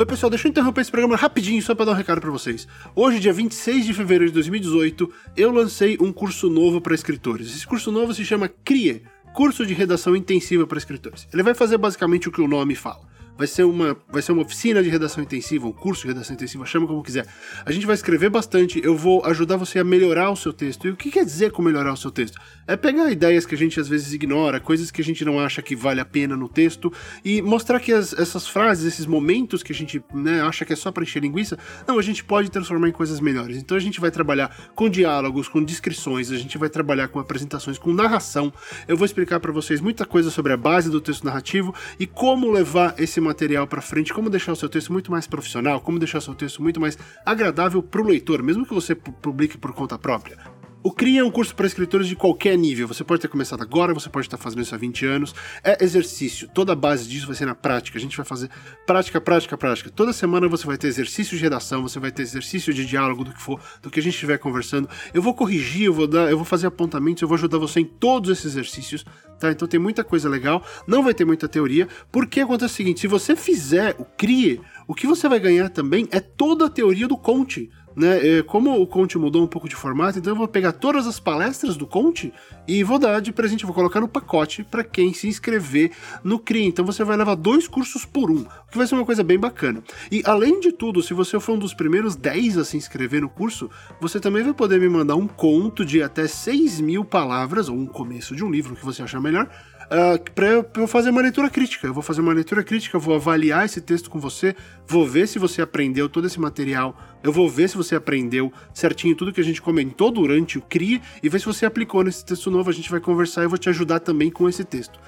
[0.00, 2.66] Oi, pessoal, deixa eu interromper esse programa rapidinho só para dar um recado para vocês.
[2.96, 7.54] Hoje, dia 26 de fevereiro de 2018, eu lancei um curso novo para escritores.
[7.54, 9.02] Esse curso novo se chama CRIE
[9.34, 11.28] Curso de Redação Intensiva para Escritores.
[11.30, 13.09] Ele vai fazer basicamente o que o nome fala
[13.40, 16.66] vai ser uma, vai ser uma oficina de redação intensiva, um curso de redação intensiva,
[16.66, 17.26] chama como quiser.
[17.64, 20.86] A gente vai escrever bastante, eu vou ajudar você a melhorar o seu texto.
[20.86, 22.38] E o que quer dizer com melhorar o seu texto?
[22.66, 25.62] É pegar ideias que a gente às vezes ignora, coisas que a gente não acha
[25.62, 26.92] que vale a pena no texto
[27.24, 30.76] e mostrar que as, essas frases, esses momentos que a gente né, acha que é
[30.76, 33.56] só para encher linguiça, não, a gente pode transformar em coisas melhores.
[33.56, 37.78] Então a gente vai trabalhar com diálogos, com descrições, a gente vai trabalhar com apresentações,
[37.78, 38.52] com narração.
[38.86, 42.50] Eu vou explicar para vocês muita coisa sobre a base do texto narrativo e como
[42.50, 46.18] levar esse material para frente, como deixar o seu texto muito mais profissional, como deixar
[46.18, 49.98] o seu texto muito mais agradável para o leitor, mesmo que você publique por conta
[49.98, 50.59] própria.
[50.82, 52.88] O CRIA é um curso para escritores de qualquer nível.
[52.88, 55.34] Você pode ter começado agora, você pode estar fazendo isso há 20 anos.
[55.62, 56.48] É exercício.
[56.54, 57.98] Toda a base disso vai ser na prática.
[57.98, 58.48] A gente vai fazer
[58.86, 59.90] prática, prática, prática.
[59.90, 63.32] Toda semana você vai ter exercício de redação, você vai ter exercício de diálogo do
[63.32, 64.88] que for, do que a gente estiver conversando.
[65.12, 67.84] Eu vou corrigir, eu vou dar, eu vou fazer apontamentos, eu vou ajudar você em
[67.84, 69.04] todos esses exercícios,
[69.38, 69.50] tá?
[69.50, 70.64] Então tem muita coisa legal.
[70.86, 74.94] Não vai ter muita teoria, porque acontece o seguinte: se você fizer o CRIE, o
[74.94, 77.70] que você vai ganhar também é toda a teoria do Conte.
[77.96, 78.38] Né?
[78.38, 81.18] É, como o Conte mudou um pouco de formato, então eu vou pegar todas as
[81.18, 82.32] palestras do Conte
[82.66, 85.90] e vou dar de presente, vou colocar no pacote para quem se inscrever
[86.22, 86.66] no CRI.
[86.66, 89.38] Então você vai levar dois cursos por um, o que vai ser uma coisa bem
[89.38, 89.82] bacana.
[90.10, 93.28] E além de tudo, se você for um dos primeiros 10 a se inscrever no
[93.28, 93.68] curso,
[94.00, 97.86] você também vai poder me mandar um conto de até 6 mil palavras, ou um
[97.86, 99.48] começo de um livro, que você achar melhor,
[99.90, 101.86] uh, ah, para eu fazer uma leitura crítica.
[101.86, 104.54] Eu vou fazer uma leitura crítica, vou avaliar esse texto com você,
[104.86, 109.14] vou ver se você aprendeu todo esse material, eu vou ver se você aprendeu certinho
[109.14, 112.50] tudo que a gente comentou durante o CRI e ver se você aplicou nesse texto
[112.50, 112.70] novo.
[112.70, 114.98] A gente vai conversar e eu vou te ajudar também com esse texto.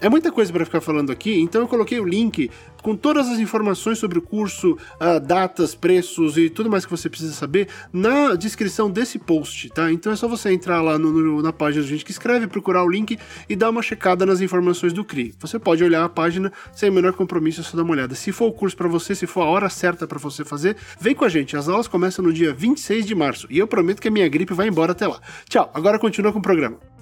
[0.00, 2.48] É muita coisa para ficar falando aqui, então eu coloquei o link
[2.82, 7.10] com todas as informações sobre o curso, uh, datas, preços e tudo mais que você
[7.10, 9.90] precisa saber na descrição desse post, tá?
[9.90, 12.84] Então é só você entrar lá no, no, na página do Gente que Escreve, procurar
[12.84, 13.18] o link
[13.48, 15.34] e dar uma checada nas informações do CRI.
[15.40, 18.14] Você pode olhar a página sem o menor compromisso, é só dar uma olhada.
[18.14, 21.14] Se for o curso para você, se for a hora certa para você fazer, vem
[21.14, 21.56] com a gente.
[21.56, 24.54] As aulas começam no dia 26 de março e eu prometo que a minha gripe
[24.54, 25.20] vai embora até lá.
[25.48, 26.97] Tchau, agora continua com o programa.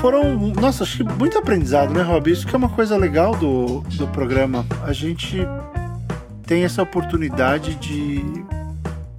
[0.00, 0.36] Foram.
[0.48, 2.30] Nossa, achei muito aprendizado, né, Rob?
[2.30, 4.66] Isso que é uma coisa legal do, do programa.
[4.82, 5.38] A gente
[6.46, 8.24] tem essa oportunidade de,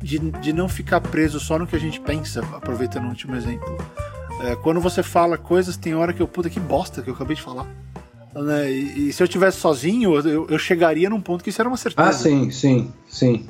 [0.01, 3.77] de, de não ficar preso só no que a gente pensa, aproveitando o último exemplo.
[4.43, 7.35] É, quando você fala coisas, tem hora que eu, puta, que bosta que eu acabei
[7.35, 7.67] de falar.
[8.33, 8.71] Né?
[8.71, 11.77] E, e, se eu tivesse sozinho, eu, eu, chegaria num ponto que isso era uma
[11.77, 12.09] certeza.
[12.09, 13.45] Ah, sim, sim, sim.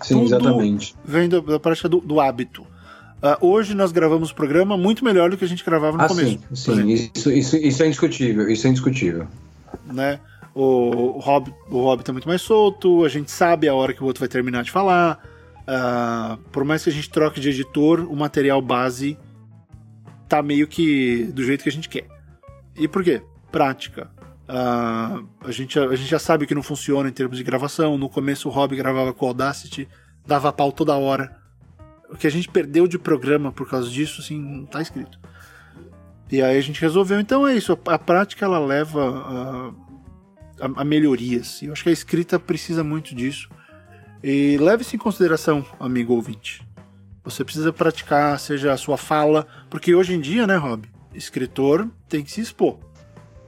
[0.00, 0.96] Sim, Tudo exatamente.
[1.04, 2.66] Vem da, da prática do, do hábito.
[3.22, 6.08] Uh, hoje nós gravamos o programa muito melhor do que a gente gravava no ah,
[6.08, 6.40] começo.
[6.52, 6.88] Sim, sim.
[6.88, 9.28] Isso, isso, isso é indiscutível, isso é indiscutível.
[9.86, 10.18] Né?
[10.52, 14.02] O, o, Rob, o Rob tá muito mais solto, a gente sabe a hora que
[14.02, 15.22] o outro vai terminar de falar.
[15.60, 19.16] Uh, por mais que a gente troque de editor, o material base
[20.28, 22.08] tá meio que do jeito que a gente quer.
[22.76, 23.22] E por quê?
[23.52, 24.10] Prática.
[24.48, 27.96] Uh, a, gente, a gente já sabe que não funciona em termos de gravação.
[27.96, 29.88] No começo o Rob gravava com o Audacity,
[30.26, 31.40] dava pau toda hora
[32.12, 35.18] o que a gente perdeu de programa por causa disso, assim, não tá escrito.
[36.30, 37.18] E aí a gente resolveu.
[37.18, 39.02] Então é isso, a, a prática ela leva
[40.60, 41.62] a, a, a, melhorias.
[41.62, 43.48] E eu acho que a escrita precisa muito disso.
[44.22, 46.62] E leve isso em consideração, amigo ouvinte.
[47.24, 50.88] Você precisa praticar, seja a sua fala, porque hoje em dia, né, Rob?
[51.14, 52.78] Escritor tem que se expor.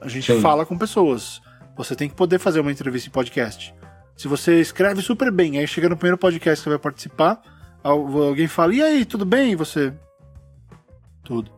[0.01, 0.41] A gente Sim.
[0.41, 1.41] fala com pessoas.
[1.77, 3.73] Você tem que poder fazer uma entrevista em podcast.
[4.15, 7.41] Se você escreve super bem, aí chega no primeiro podcast que você vai participar,
[7.91, 9.51] alguém fala, e aí, tudo bem?
[9.51, 9.93] E você.
[11.23, 11.51] Tudo.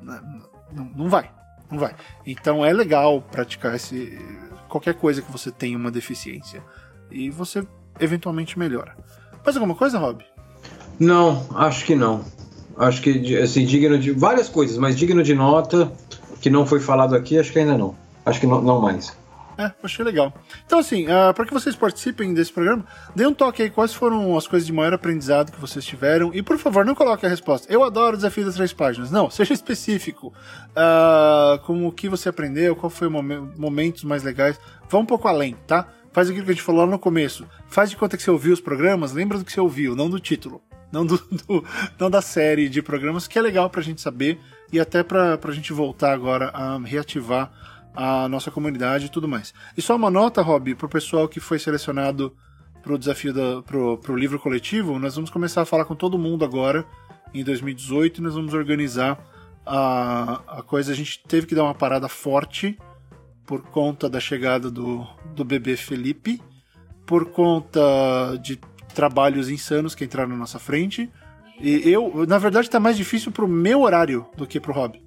[0.00, 1.30] Não, não vai.
[1.70, 1.94] Não vai.
[2.26, 4.18] Então é legal praticar esse.
[4.68, 6.62] Qualquer coisa que você tenha uma deficiência.
[7.10, 7.66] E você
[8.00, 8.96] eventualmente melhora.
[9.44, 10.24] Mais alguma coisa, Rob?
[10.98, 12.24] Não, acho que não.
[12.76, 14.12] Acho que, assim, digno de.
[14.12, 15.92] Várias coisas, mas digno de nota,
[16.40, 17.94] que não foi falado aqui, acho que ainda não.
[18.24, 19.16] Acho que não, não mais.
[19.58, 20.32] É, achei legal.
[20.64, 22.84] Então, assim, uh, ah, para que vocês participem desse programa,
[23.14, 26.32] dê um toque aí quais foram as coisas de maior aprendizado que vocês tiveram.
[26.34, 27.70] E, por favor, não coloque a resposta.
[27.72, 29.10] Eu adoro o desafio das três páginas.
[29.10, 30.32] Não, seja específico.
[30.70, 34.58] Uh, com o que você aprendeu, qual foi o momentos mais legais.
[34.88, 35.86] Vá um pouco além, tá?
[36.12, 37.46] Faz aquilo que a gente falou lá no começo.
[37.66, 40.20] Faz de conta que você ouviu os programas, lembra do que você ouviu, não do
[40.20, 40.62] título.
[40.90, 41.16] Não, do,
[41.48, 41.64] do
[41.98, 44.38] não da série de programas, que é legal pra gente saber
[44.70, 47.50] e até pra, pra gente voltar agora a reativar
[47.94, 49.52] a nossa comunidade e tudo mais.
[49.76, 52.34] E só uma nota, Rob, pro pessoal que foi selecionado
[52.82, 56.44] pro desafio da, pro, pro livro coletivo, nós vamos começar a falar com todo mundo
[56.44, 56.84] agora,
[57.32, 59.18] em 2018, e nós vamos organizar
[59.64, 60.92] a, a coisa.
[60.92, 62.76] A gente teve que dar uma parada forte
[63.46, 66.42] por conta da chegada do, do bebê Felipe,
[67.06, 67.80] por conta
[68.42, 68.58] de
[68.94, 71.10] trabalhos insanos que entraram na nossa frente.
[71.60, 75.00] E eu, na verdade, tá mais difícil pro meu horário do que pro Rob.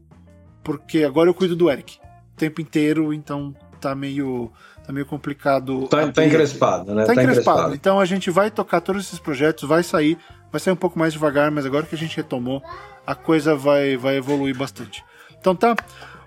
[0.64, 2.00] Porque agora eu cuido do Eric
[2.36, 4.52] tempo inteiro, então tá meio,
[4.86, 5.88] tá meio complicado.
[5.88, 7.06] Tá, tá encrespado, né?
[7.06, 7.60] Tá, tá encrespado.
[7.60, 7.76] encrespado.
[7.76, 10.18] Então a gente vai tocar todos esses projetos, vai sair,
[10.52, 12.62] vai sair um pouco mais devagar, mas agora que a gente retomou,
[13.06, 15.04] a coisa vai, vai evoluir bastante.
[15.40, 15.76] Então tá.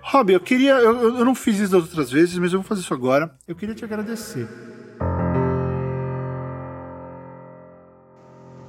[0.01, 0.73] Rob, eu queria.
[0.73, 3.31] Eu, eu não fiz isso das outras vezes, mas eu vou fazer isso agora.
[3.47, 4.47] Eu queria te agradecer.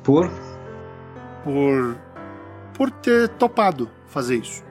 [0.03, 0.31] Por?
[1.45, 1.97] Por.
[2.75, 4.70] Por ter topado fazer isso.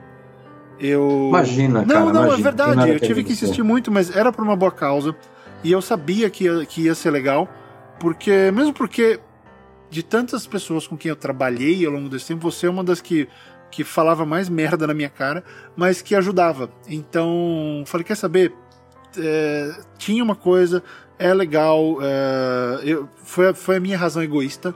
[0.80, 1.26] Eu.
[1.28, 2.04] Imagina, não, cara.
[2.06, 2.90] Não, não, é verdade.
[2.90, 5.14] Eu tive que insistir muito, mas era por uma boa causa.
[5.62, 7.48] E eu sabia que ia, que ia ser legal.
[7.98, 9.20] Porque, mesmo porque
[9.90, 13.02] de tantas pessoas com quem eu trabalhei ao longo desse tempo, você é uma das
[13.02, 13.28] que,
[13.70, 15.44] que falava mais merda na minha cara,
[15.76, 16.70] mas que ajudava.
[16.88, 18.54] Então, falei, quer saber?
[19.18, 20.82] É, tinha uma coisa,
[21.18, 21.98] é legal.
[22.00, 24.74] É, eu, foi, foi a minha razão egoísta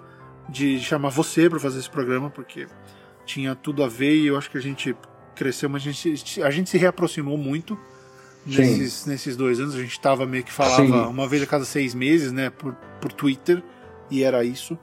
[0.51, 2.67] de chamar você para fazer esse programa, porque
[3.25, 4.95] tinha tudo a ver e eu acho que a gente
[5.35, 7.79] cresceu, mas a gente, a gente se reaproximou muito
[8.47, 9.75] nesses, nesses dois anos.
[9.75, 10.93] A gente tava meio que falava Sim.
[10.93, 13.63] uma vez a cada seis meses, né, por, por Twitter,
[14.11, 14.79] e era isso.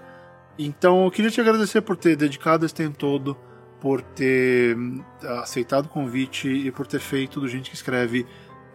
[0.58, 3.38] Então eu queria te agradecer por ter dedicado esse tempo todo,
[3.80, 5.04] por ter hum,
[5.42, 8.26] aceitado o convite e por ter feito do gente que escreve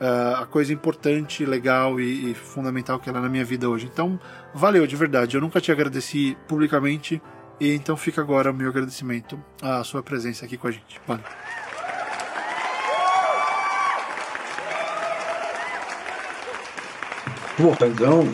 [0.01, 3.89] uh, a coisa importante, legal e, e fundamental que ela é na minha vida hoje.
[3.93, 4.18] Então,
[4.55, 5.37] valeu de verdade.
[5.37, 7.22] Eu nunca te agradeci publicamente.
[7.59, 11.01] E então fica agora o meu agradecimento à sua presença aqui com a gente.
[11.07, 11.24] Valeu.
[17.57, 18.29] Porra, então.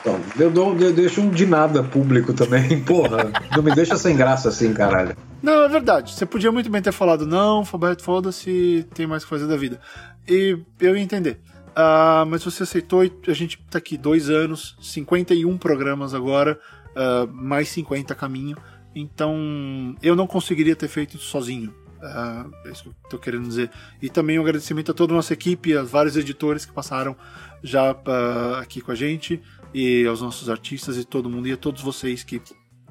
[0.00, 3.30] Então, eu, dou, eu deixo um de nada público também, porra.
[3.54, 5.16] não me deixa sem graça assim, caralho.
[5.40, 6.12] Não, é verdade.
[6.12, 9.80] Você podia muito bem ter falado, não, Faberto, foda-se, tem mais que fazer da vida.
[10.28, 11.40] E eu ia entender.
[11.70, 16.58] Uh, mas você aceitou e a gente tá aqui dois anos, 51 programas agora,
[16.90, 18.56] uh, mais 50 caminho.
[18.94, 21.72] Então eu não conseguiria ter feito isso sozinho.
[22.02, 23.70] Uh, é isso que eu tô querendo dizer.
[24.00, 27.16] E também um agradecimento a toda a nossa equipe, a vários editores que passaram
[27.62, 29.40] já uh, aqui com a gente,
[29.72, 32.42] e aos nossos artistas e todo mundo, e a todos vocês que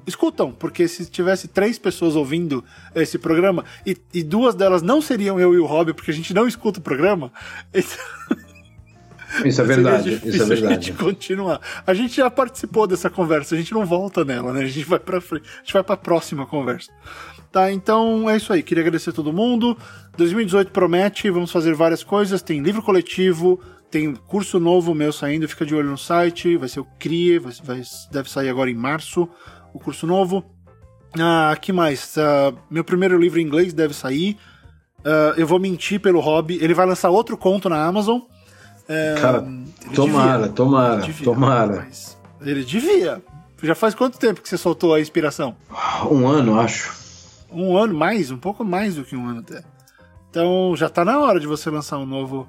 [0.06, 5.38] escutam, porque se tivesse três pessoas ouvindo esse programa, e, e duas delas não seriam
[5.38, 7.30] eu e o Rob, porque a gente não escuta o programa,
[7.72, 8.42] então...
[9.44, 10.66] Isso é verdade, isso é verdade.
[10.66, 11.60] A gente continuar.
[11.86, 14.62] A gente já participou dessa conversa, a gente não volta nela, né?
[14.62, 16.90] A gente vai para frente, a gente vai para a próxima conversa.
[17.52, 18.62] Tá, então é isso aí.
[18.62, 19.76] Queria agradecer a todo mundo.
[20.16, 22.40] 2018 promete, vamos fazer várias coisas.
[22.40, 23.60] Tem livro coletivo,
[23.90, 26.56] tem curso novo meu saindo, fica de olho no site.
[26.56, 29.28] Vai ser o CRIE, vai, vai, deve sair agora em março
[29.74, 30.42] o curso novo.
[31.18, 32.16] Ah, que mais?
[32.16, 34.38] Uh, meu primeiro livro em inglês deve sair.
[35.00, 36.58] Uh, eu vou mentir pelo hobby.
[36.58, 38.20] Ele vai lançar outro conto na Amazon.
[38.20, 39.46] Uh, Cara,
[39.94, 40.52] tomara, devia.
[40.54, 41.88] tomara, devia, tomara.
[42.40, 43.22] Ele devia.
[43.62, 45.54] Já faz quanto tempo que você soltou a inspiração?
[46.10, 47.01] Um ano, acho
[47.54, 49.62] um ano mais, um pouco mais do que um ano até.
[50.30, 52.48] Então já tá na hora de você lançar um novo.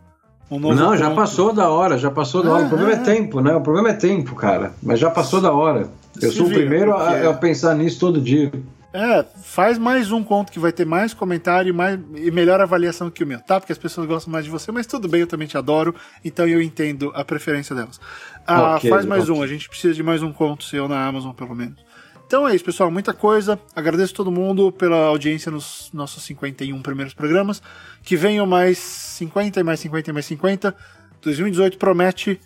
[0.49, 2.65] Um novo Não, já passou da hora, já passou da hora.
[2.65, 3.55] O problema é tempo, né?
[3.55, 4.73] O problema é tempo, cara.
[4.81, 5.89] Mas já passou da hora.
[6.21, 8.51] Eu Se sou vira, o primeiro a, a, pensar nisso todo dia.
[8.93, 13.23] É, faz mais um conto que vai ter mais comentário mais, e melhor avaliação que
[13.23, 13.59] o meu, tá?
[13.59, 16.47] Porque as pessoas gostam mais de você, mas tudo bem, eu também te adoro, então
[16.47, 17.99] eu entendo a preferência delas.
[18.45, 19.35] Ah, okay, faz mais okay.
[19.35, 21.83] um, a gente precisa de mais um conto seu na Amazon, pelo menos.
[22.25, 22.89] Então é isso, pessoal.
[22.89, 23.59] Muita coisa.
[23.75, 27.61] Agradeço todo mundo pela audiência nos nossos 51 primeiros programas.
[28.01, 30.75] Que venham mais 50 e mais 50 e mais 50.
[31.21, 32.39] 2018 promete.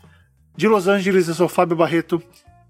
[0.56, 2.22] De Los Angeles, eu sou Fábio Barreto.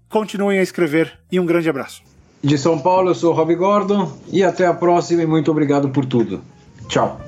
[0.08, 2.02] Continuem a escrever e um grande abraço.
[2.42, 4.16] De São Paulo, eu sou Rob Gordon.
[4.30, 6.40] E até a próxima e muito obrigado por tudo.
[6.88, 7.27] Tchau.